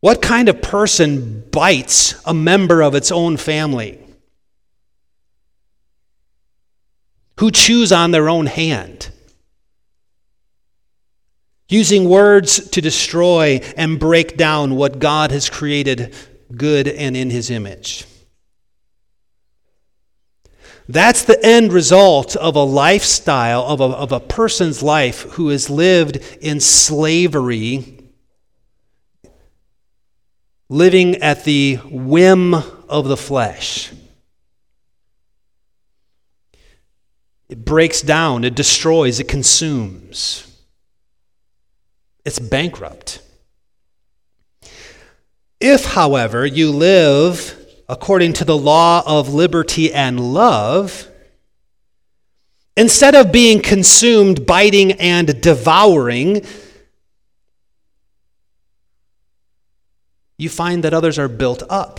What 0.00 0.22
kind 0.22 0.48
of 0.48 0.62
person 0.62 1.44
bites 1.50 2.14
a 2.24 2.32
member 2.32 2.82
of 2.82 2.94
its 2.94 3.10
own 3.10 3.36
family? 3.36 3.98
Who 7.40 7.50
chews 7.50 7.90
on 7.90 8.12
their 8.12 8.28
own 8.28 8.46
hand? 8.46 9.10
Using 11.68 12.08
words 12.08 12.68
to 12.70 12.80
destroy 12.80 13.60
and 13.76 14.00
break 14.00 14.36
down 14.36 14.76
what 14.76 14.98
God 14.98 15.30
has 15.30 15.50
created 15.50 16.14
good 16.54 16.88
and 16.88 17.16
in 17.16 17.30
his 17.30 17.50
image. 17.50 18.06
That's 20.88 21.24
the 21.24 21.38
end 21.44 21.74
result 21.74 22.34
of 22.36 22.56
a 22.56 22.62
lifestyle, 22.62 23.62
of 23.64 23.80
a, 23.82 23.84
of 23.84 24.10
a 24.10 24.20
person's 24.20 24.82
life 24.82 25.22
who 25.32 25.48
has 25.48 25.68
lived 25.68 26.16
in 26.40 26.60
slavery, 26.60 27.98
living 30.70 31.16
at 31.16 31.44
the 31.44 31.76
whim 31.84 32.54
of 32.54 33.06
the 33.06 33.18
flesh. 33.18 33.92
It 37.50 37.66
breaks 37.66 38.00
down, 38.00 38.44
it 38.44 38.54
destroys, 38.54 39.20
it 39.20 39.28
consumes. 39.28 40.47
It's 42.28 42.38
bankrupt. 42.38 43.22
If, 45.60 45.86
however, 45.86 46.44
you 46.44 46.70
live 46.70 47.56
according 47.88 48.34
to 48.34 48.44
the 48.44 48.56
law 48.56 49.02
of 49.06 49.32
liberty 49.32 49.92
and 49.92 50.20
love, 50.34 51.08
Instead 52.78 53.16
of 53.16 53.32
being 53.32 53.60
consumed, 53.60 54.46
biting, 54.46 54.92
and 54.92 55.40
devouring, 55.42 56.46
you 60.36 60.48
find 60.48 60.84
that 60.84 60.94
others 60.94 61.18
are 61.18 61.26
built 61.26 61.64
up. 61.68 61.98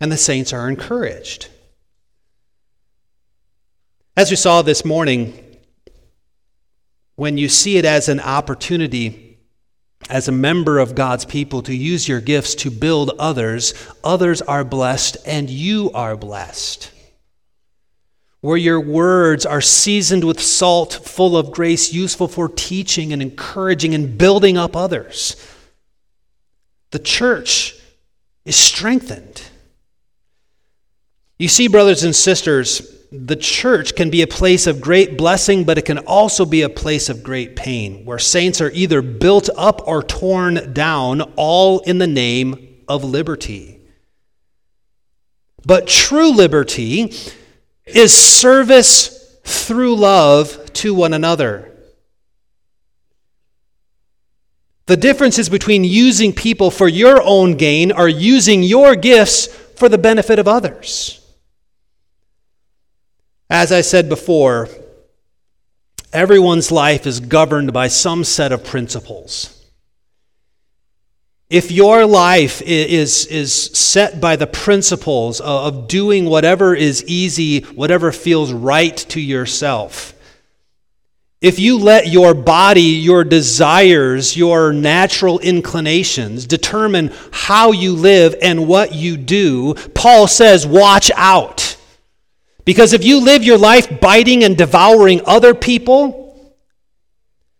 And 0.00 0.10
the 0.10 0.16
saints 0.16 0.54
are 0.54 0.70
encouraged. 0.70 1.48
As 4.16 4.30
we 4.30 4.36
saw 4.36 4.62
this 4.62 4.82
morning, 4.82 5.45
when 7.16 7.36
you 7.36 7.48
see 7.48 7.78
it 7.78 7.84
as 7.84 8.08
an 8.08 8.20
opportunity 8.20 9.38
as 10.08 10.28
a 10.28 10.32
member 10.32 10.78
of 10.78 10.94
God's 10.94 11.24
people 11.24 11.62
to 11.62 11.74
use 11.74 12.06
your 12.06 12.20
gifts 12.20 12.54
to 12.56 12.70
build 12.70 13.10
others, 13.18 13.74
others 14.04 14.40
are 14.42 14.64
blessed 14.64 15.16
and 15.26 15.50
you 15.50 15.90
are 15.92 16.16
blessed. 16.16 16.92
Where 18.40 18.56
your 18.56 18.80
words 18.80 19.44
are 19.44 19.60
seasoned 19.60 20.22
with 20.22 20.40
salt, 20.40 20.92
full 20.92 21.36
of 21.36 21.50
grace, 21.50 21.92
useful 21.92 22.28
for 22.28 22.48
teaching 22.48 23.12
and 23.12 23.20
encouraging 23.20 23.94
and 23.94 24.16
building 24.16 24.56
up 24.56 24.76
others, 24.76 25.34
the 26.92 26.98
church 27.00 27.74
is 28.44 28.54
strengthened. 28.54 29.42
You 31.38 31.48
see, 31.48 31.68
brothers 31.68 32.02
and 32.02 32.16
sisters, 32.16 32.96
the 33.12 33.36
church 33.36 33.94
can 33.94 34.10
be 34.10 34.22
a 34.22 34.26
place 34.26 34.66
of 34.66 34.80
great 34.80 35.18
blessing, 35.18 35.64
but 35.64 35.78
it 35.78 35.84
can 35.84 35.98
also 35.98 36.44
be 36.44 36.62
a 36.62 36.68
place 36.68 37.08
of 37.08 37.22
great 37.22 37.56
pain, 37.56 38.04
where 38.04 38.18
saints 38.18 38.60
are 38.60 38.70
either 38.72 39.02
built 39.02 39.50
up 39.56 39.86
or 39.86 40.02
torn 40.02 40.72
down, 40.72 41.20
all 41.36 41.80
in 41.80 41.98
the 41.98 42.06
name 42.06 42.82
of 42.88 43.04
liberty. 43.04 43.80
But 45.64 45.86
true 45.86 46.30
liberty 46.30 47.12
is 47.84 48.16
service 48.16 49.38
through 49.44 49.96
love 49.96 50.72
to 50.74 50.94
one 50.94 51.12
another. 51.12 51.72
The 54.86 54.96
difference 54.96 55.38
is 55.38 55.48
between 55.48 55.82
using 55.84 56.32
people 56.32 56.70
for 56.70 56.88
your 56.88 57.20
own 57.22 57.56
gain 57.56 57.90
or 57.90 58.08
using 58.08 58.62
your 58.62 58.94
gifts 58.94 59.46
for 59.46 59.88
the 59.88 59.98
benefit 59.98 60.38
of 60.38 60.46
others. 60.46 61.25
As 63.48 63.70
I 63.70 63.80
said 63.80 64.08
before, 64.08 64.68
everyone's 66.12 66.72
life 66.72 67.06
is 67.06 67.20
governed 67.20 67.72
by 67.72 67.88
some 67.88 68.24
set 68.24 68.50
of 68.52 68.64
principles. 68.64 69.52
If 71.48 71.70
your 71.70 72.06
life 72.06 72.60
is, 72.62 73.26
is 73.26 73.52
set 73.52 74.20
by 74.20 74.34
the 74.34 74.48
principles 74.48 75.40
of 75.40 75.86
doing 75.86 76.24
whatever 76.24 76.74
is 76.74 77.04
easy, 77.04 77.60
whatever 77.60 78.10
feels 78.10 78.52
right 78.52 78.96
to 78.96 79.20
yourself, 79.20 80.12
if 81.40 81.60
you 81.60 81.78
let 81.78 82.08
your 82.08 82.34
body, 82.34 82.80
your 82.80 83.22
desires, 83.22 84.36
your 84.36 84.72
natural 84.72 85.38
inclinations 85.38 86.46
determine 86.46 87.12
how 87.30 87.70
you 87.70 87.92
live 87.92 88.34
and 88.42 88.66
what 88.66 88.92
you 88.92 89.16
do, 89.16 89.74
Paul 89.94 90.26
says, 90.26 90.66
watch 90.66 91.12
out. 91.14 91.75
Because 92.66 92.92
if 92.92 93.04
you 93.04 93.20
live 93.20 93.44
your 93.44 93.56
life 93.56 94.00
biting 94.00 94.42
and 94.42 94.58
devouring 94.58 95.22
other 95.24 95.54
people, 95.54 96.52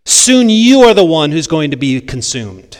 soon 0.04 0.50
you 0.50 0.82
are 0.82 0.94
the 0.94 1.04
one 1.04 1.30
who's 1.30 1.46
going 1.46 1.70
to 1.70 1.76
be 1.76 2.00
consumed. 2.00 2.76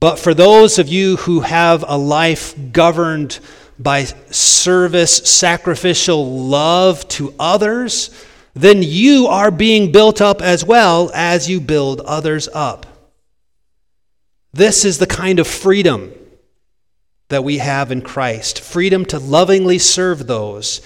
But 0.00 0.18
for 0.18 0.32
those 0.32 0.78
of 0.78 0.88
you 0.88 1.16
who 1.16 1.40
have 1.40 1.84
a 1.86 1.98
life 1.98 2.54
governed 2.72 3.38
by 3.78 4.04
service, 4.30 5.14
sacrificial 5.14 6.46
love 6.48 7.06
to 7.08 7.34
others, 7.38 8.10
then 8.54 8.82
you 8.82 9.26
are 9.26 9.50
being 9.50 9.92
built 9.92 10.22
up 10.22 10.40
as 10.40 10.64
well 10.64 11.10
as 11.12 11.50
you 11.50 11.60
build 11.60 12.00
others 12.00 12.48
up. 12.54 12.86
This 14.54 14.86
is 14.86 14.96
the 14.96 15.06
kind 15.06 15.38
of 15.38 15.46
freedom 15.46 16.14
that 17.28 17.44
we 17.44 17.58
have 17.58 17.90
in 17.90 18.02
Christ 18.02 18.60
freedom 18.60 19.04
to 19.06 19.18
lovingly 19.18 19.78
serve 19.78 20.26
those 20.26 20.80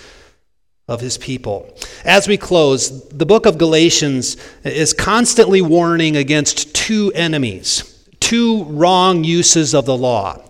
of 0.88 1.00
his 1.00 1.18
people. 1.18 1.72
As 2.04 2.26
we 2.26 2.36
close, 2.36 3.08
the 3.10 3.26
book 3.26 3.46
of 3.46 3.58
Galatians 3.58 4.36
is 4.64 4.92
constantly 4.92 5.62
warning 5.62 6.16
against 6.16 6.74
two 6.74 7.12
enemies, 7.14 8.06
two 8.18 8.64
wrong 8.64 9.22
uses 9.22 9.74
of 9.74 9.86
the 9.86 9.96
law. 9.96 10.42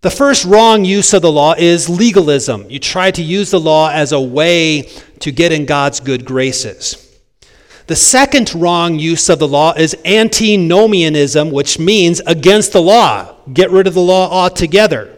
The 0.00 0.10
first 0.10 0.44
wrong 0.44 0.84
use 0.84 1.12
of 1.12 1.22
the 1.22 1.32
law 1.32 1.54
is 1.58 1.88
legalism. 1.88 2.70
You 2.70 2.78
try 2.78 3.10
to 3.10 3.22
use 3.22 3.50
the 3.50 3.58
law 3.58 3.90
as 3.90 4.12
a 4.12 4.20
way 4.20 4.82
to 5.20 5.32
get 5.32 5.50
in 5.50 5.66
God's 5.66 5.98
good 5.98 6.24
graces. 6.24 7.07
The 7.88 7.96
second 7.96 8.54
wrong 8.54 8.98
use 8.98 9.30
of 9.30 9.38
the 9.38 9.48
law 9.48 9.72
is 9.72 9.96
antinomianism, 10.04 11.50
which 11.50 11.78
means 11.78 12.20
against 12.26 12.74
the 12.74 12.82
law. 12.82 13.34
Get 13.50 13.70
rid 13.70 13.86
of 13.86 13.94
the 13.94 14.02
law 14.02 14.28
altogether. 14.30 15.16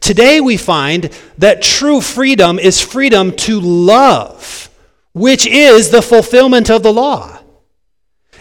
Today 0.00 0.40
we 0.40 0.56
find 0.56 1.10
that 1.36 1.60
true 1.60 2.00
freedom 2.00 2.58
is 2.58 2.80
freedom 2.80 3.30
to 3.36 3.60
love, 3.60 4.70
which 5.12 5.46
is 5.46 5.90
the 5.90 6.00
fulfillment 6.00 6.70
of 6.70 6.82
the 6.82 6.94
law. 6.94 7.40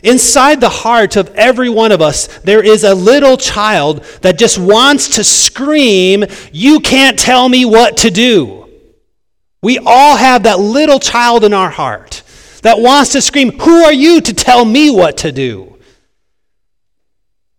Inside 0.01 0.61
the 0.61 0.69
heart 0.69 1.17
of 1.17 1.35
every 1.35 1.69
one 1.69 1.91
of 1.91 2.01
us, 2.01 2.27
there 2.39 2.63
is 2.63 2.85
a 2.85 2.95
little 2.95 3.35
child 3.35 4.05
that 4.21 4.39
just 4.39 4.57
wants 4.57 5.09
to 5.17 5.25
scream, 5.25 6.23
You 6.53 6.79
can't 6.79 7.19
tell 7.19 7.49
me 7.49 7.65
what 7.65 7.97
to 7.97 8.11
do. 8.11 8.69
We 9.61 9.77
all 9.77 10.15
have 10.15 10.43
that 10.43 10.59
little 10.59 10.99
child 10.99 11.43
in 11.43 11.53
our 11.53 11.69
heart 11.69 12.14
that 12.65 12.80
wants 12.80 13.12
to 13.12 13.21
scream, 13.21 13.51
Who 13.60 13.84
are 13.84 13.93
you 13.93 14.19
to 14.21 14.34
tell 14.34 14.65
me 14.65 14.89
what 14.89 15.17
to 15.17 15.32
do? 15.32 15.78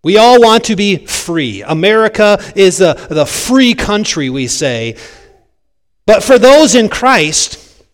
We 0.03 0.17
all 0.17 0.41
want 0.41 0.65
to 0.65 0.75
be 0.75 1.07
free. 1.07 1.63
America 1.63 2.41
is 2.57 2.81
a, 2.81 3.07
the 3.09 3.25
free 3.25 3.75
country, 3.75 4.31
we 4.31 4.49
say. 4.49 4.97
But 6.07 6.25
for 6.25 6.41
those 6.41 6.75
in 6.75 6.89
Christ, 6.89 7.85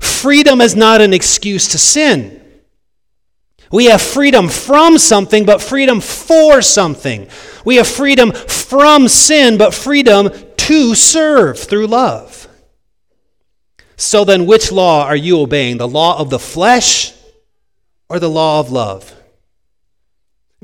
freedom 0.00 0.62
is 0.62 0.74
not 0.74 1.02
an 1.02 1.12
excuse 1.12 1.68
to 1.68 1.78
sin. 1.78 2.42
We 3.70 3.84
have 3.86 4.00
freedom 4.00 4.48
from 4.48 4.96
something, 4.96 5.44
but 5.44 5.60
freedom 5.60 6.00
for 6.00 6.62
something. 6.62 7.28
We 7.66 7.76
have 7.76 7.86
freedom 7.86 8.32
from 8.32 9.08
sin, 9.08 9.58
but 9.58 9.74
freedom 9.74 10.30
to 10.56 10.94
serve 10.94 11.58
through 11.58 11.88
love. 11.88 12.37
So 13.98 14.24
then, 14.24 14.46
which 14.46 14.70
law 14.70 15.04
are 15.04 15.16
you 15.16 15.40
obeying? 15.40 15.78
The 15.78 15.88
law 15.88 16.20
of 16.20 16.30
the 16.30 16.38
flesh 16.38 17.12
or 18.08 18.20
the 18.20 18.30
law 18.30 18.60
of 18.60 18.70
love? 18.70 19.12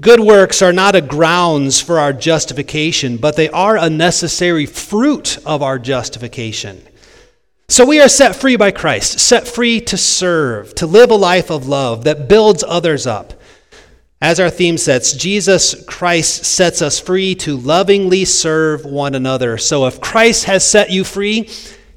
Good 0.00 0.20
works 0.20 0.62
are 0.62 0.72
not 0.72 0.94
a 0.94 1.00
grounds 1.00 1.80
for 1.80 1.98
our 1.98 2.12
justification, 2.12 3.16
but 3.16 3.34
they 3.34 3.48
are 3.48 3.76
a 3.76 3.90
necessary 3.90 4.66
fruit 4.66 5.38
of 5.44 5.62
our 5.62 5.80
justification. 5.80 6.80
So 7.68 7.84
we 7.84 8.00
are 8.00 8.08
set 8.08 8.36
free 8.36 8.54
by 8.54 8.70
Christ, 8.70 9.18
set 9.18 9.48
free 9.48 9.80
to 9.80 9.96
serve, 9.96 10.72
to 10.76 10.86
live 10.86 11.10
a 11.10 11.16
life 11.16 11.50
of 11.50 11.66
love 11.66 12.04
that 12.04 12.28
builds 12.28 12.62
others 12.62 13.04
up. 13.04 13.34
As 14.22 14.38
our 14.38 14.50
theme 14.50 14.78
sets, 14.78 15.12
Jesus 15.12 15.84
Christ 15.86 16.44
sets 16.44 16.82
us 16.82 17.00
free 17.00 17.34
to 17.36 17.56
lovingly 17.56 18.24
serve 18.24 18.84
one 18.84 19.16
another. 19.16 19.58
So 19.58 19.86
if 19.86 20.00
Christ 20.00 20.44
has 20.44 20.64
set 20.64 20.90
you 20.90 21.02
free, 21.02 21.50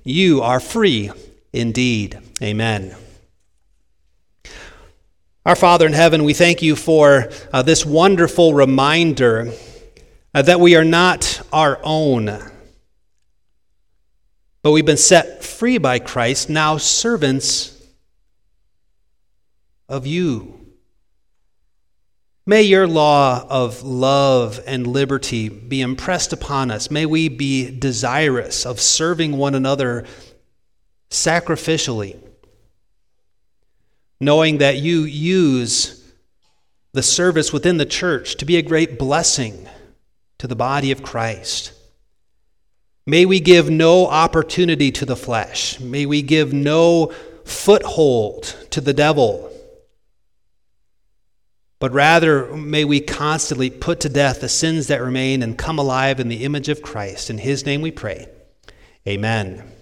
you 0.04 0.42
are 0.42 0.60
free 0.60 1.12
indeed. 1.58 2.20
Amen. 2.42 2.96
Our 5.46 5.56
Father 5.56 5.86
in 5.86 5.94
heaven, 5.94 6.24
we 6.24 6.34
thank 6.34 6.62
you 6.62 6.76
for 6.76 7.30
uh, 7.54 7.62
this 7.62 7.86
wonderful 7.86 8.54
reminder 8.54 9.54
uh, 10.34 10.42
that 10.42 10.60
we 10.60 10.76
are 10.76 10.84
not 10.84 11.42
our 11.54 11.80
own, 11.84 12.26
but 14.62 14.72
we've 14.72 14.86
been 14.86 14.98
set 14.98 15.44
free 15.44 15.78
by 15.78 16.00
Christ, 16.00 16.50
now 16.50 16.78
servants 16.78 17.82
of 19.88 20.06
you. 20.06 20.54
May 22.46 22.62
your 22.62 22.88
law 22.88 23.46
of 23.50 23.84
love 23.84 24.62
and 24.66 24.88
liberty 24.88 25.50
be 25.50 25.82
impressed 25.82 26.32
upon 26.32 26.72
us. 26.72 26.90
May 26.92 27.06
we 27.06 27.28
be 27.28 27.70
desirous 27.70 28.66
of 28.66 28.80
serving 28.80 29.38
one 29.38 29.56
another 29.56 30.06
sacrificially, 31.10 32.18
knowing 34.20 34.58
that 34.58 34.78
you 34.78 35.02
use 35.02 36.04
the 36.94 37.04
service 37.04 37.54
within 37.54 37.78
the 37.78 37.86
church 37.86 38.36
to 38.38 38.46
be 38.46 38.58
a 38.58 38.62
great 38.62 38.98
blessing 38.98 39.68
to 40.38 40.48
the 40.48 40.56
body 40.56 40.92
of 40.92 41.04
Christ. 41.04 41.74
May 43.06 43.26
we 43.26 43.40
give 43.40 43.70
no 43.70 44.08
opportunity 44.08 44.92
to 44.92 45.06
the 45.06 45.16
flesh. 45.16 45.80
May 45.80 46.06
we 46.06 46.22
give 46.22 46.52
no 46.54 47.14
foothold 47.46 48.44
to 48.72 48.82
the 48.82 48.94
devil. 48.94 49.50
But 51.80 51.94
rather, 51.94 52.54
may 52.56 52.84
we 52.84 53.00
constantly 53.00 53.70
put 53.70 54.00
to 54.02 54.10
death 54.10 54.42
the 54.42 54.50
sins 54.50 54.88
that 54.88 55.02
remain 55.02 55.44
and 55.44 55.58
come 55.58 55.78
alive 55.78 56.20
in 56.20 56.28
the 56.28 56.44
image 56.44 56.70
of 56.70 56.82
Christ. 56.82 57.30
In 57.30 57.38
his 57.38 57.66
name 57.66 57.82
we 57.82 57.92
pray. 57.92 58.28
Amen. 59.08 59.72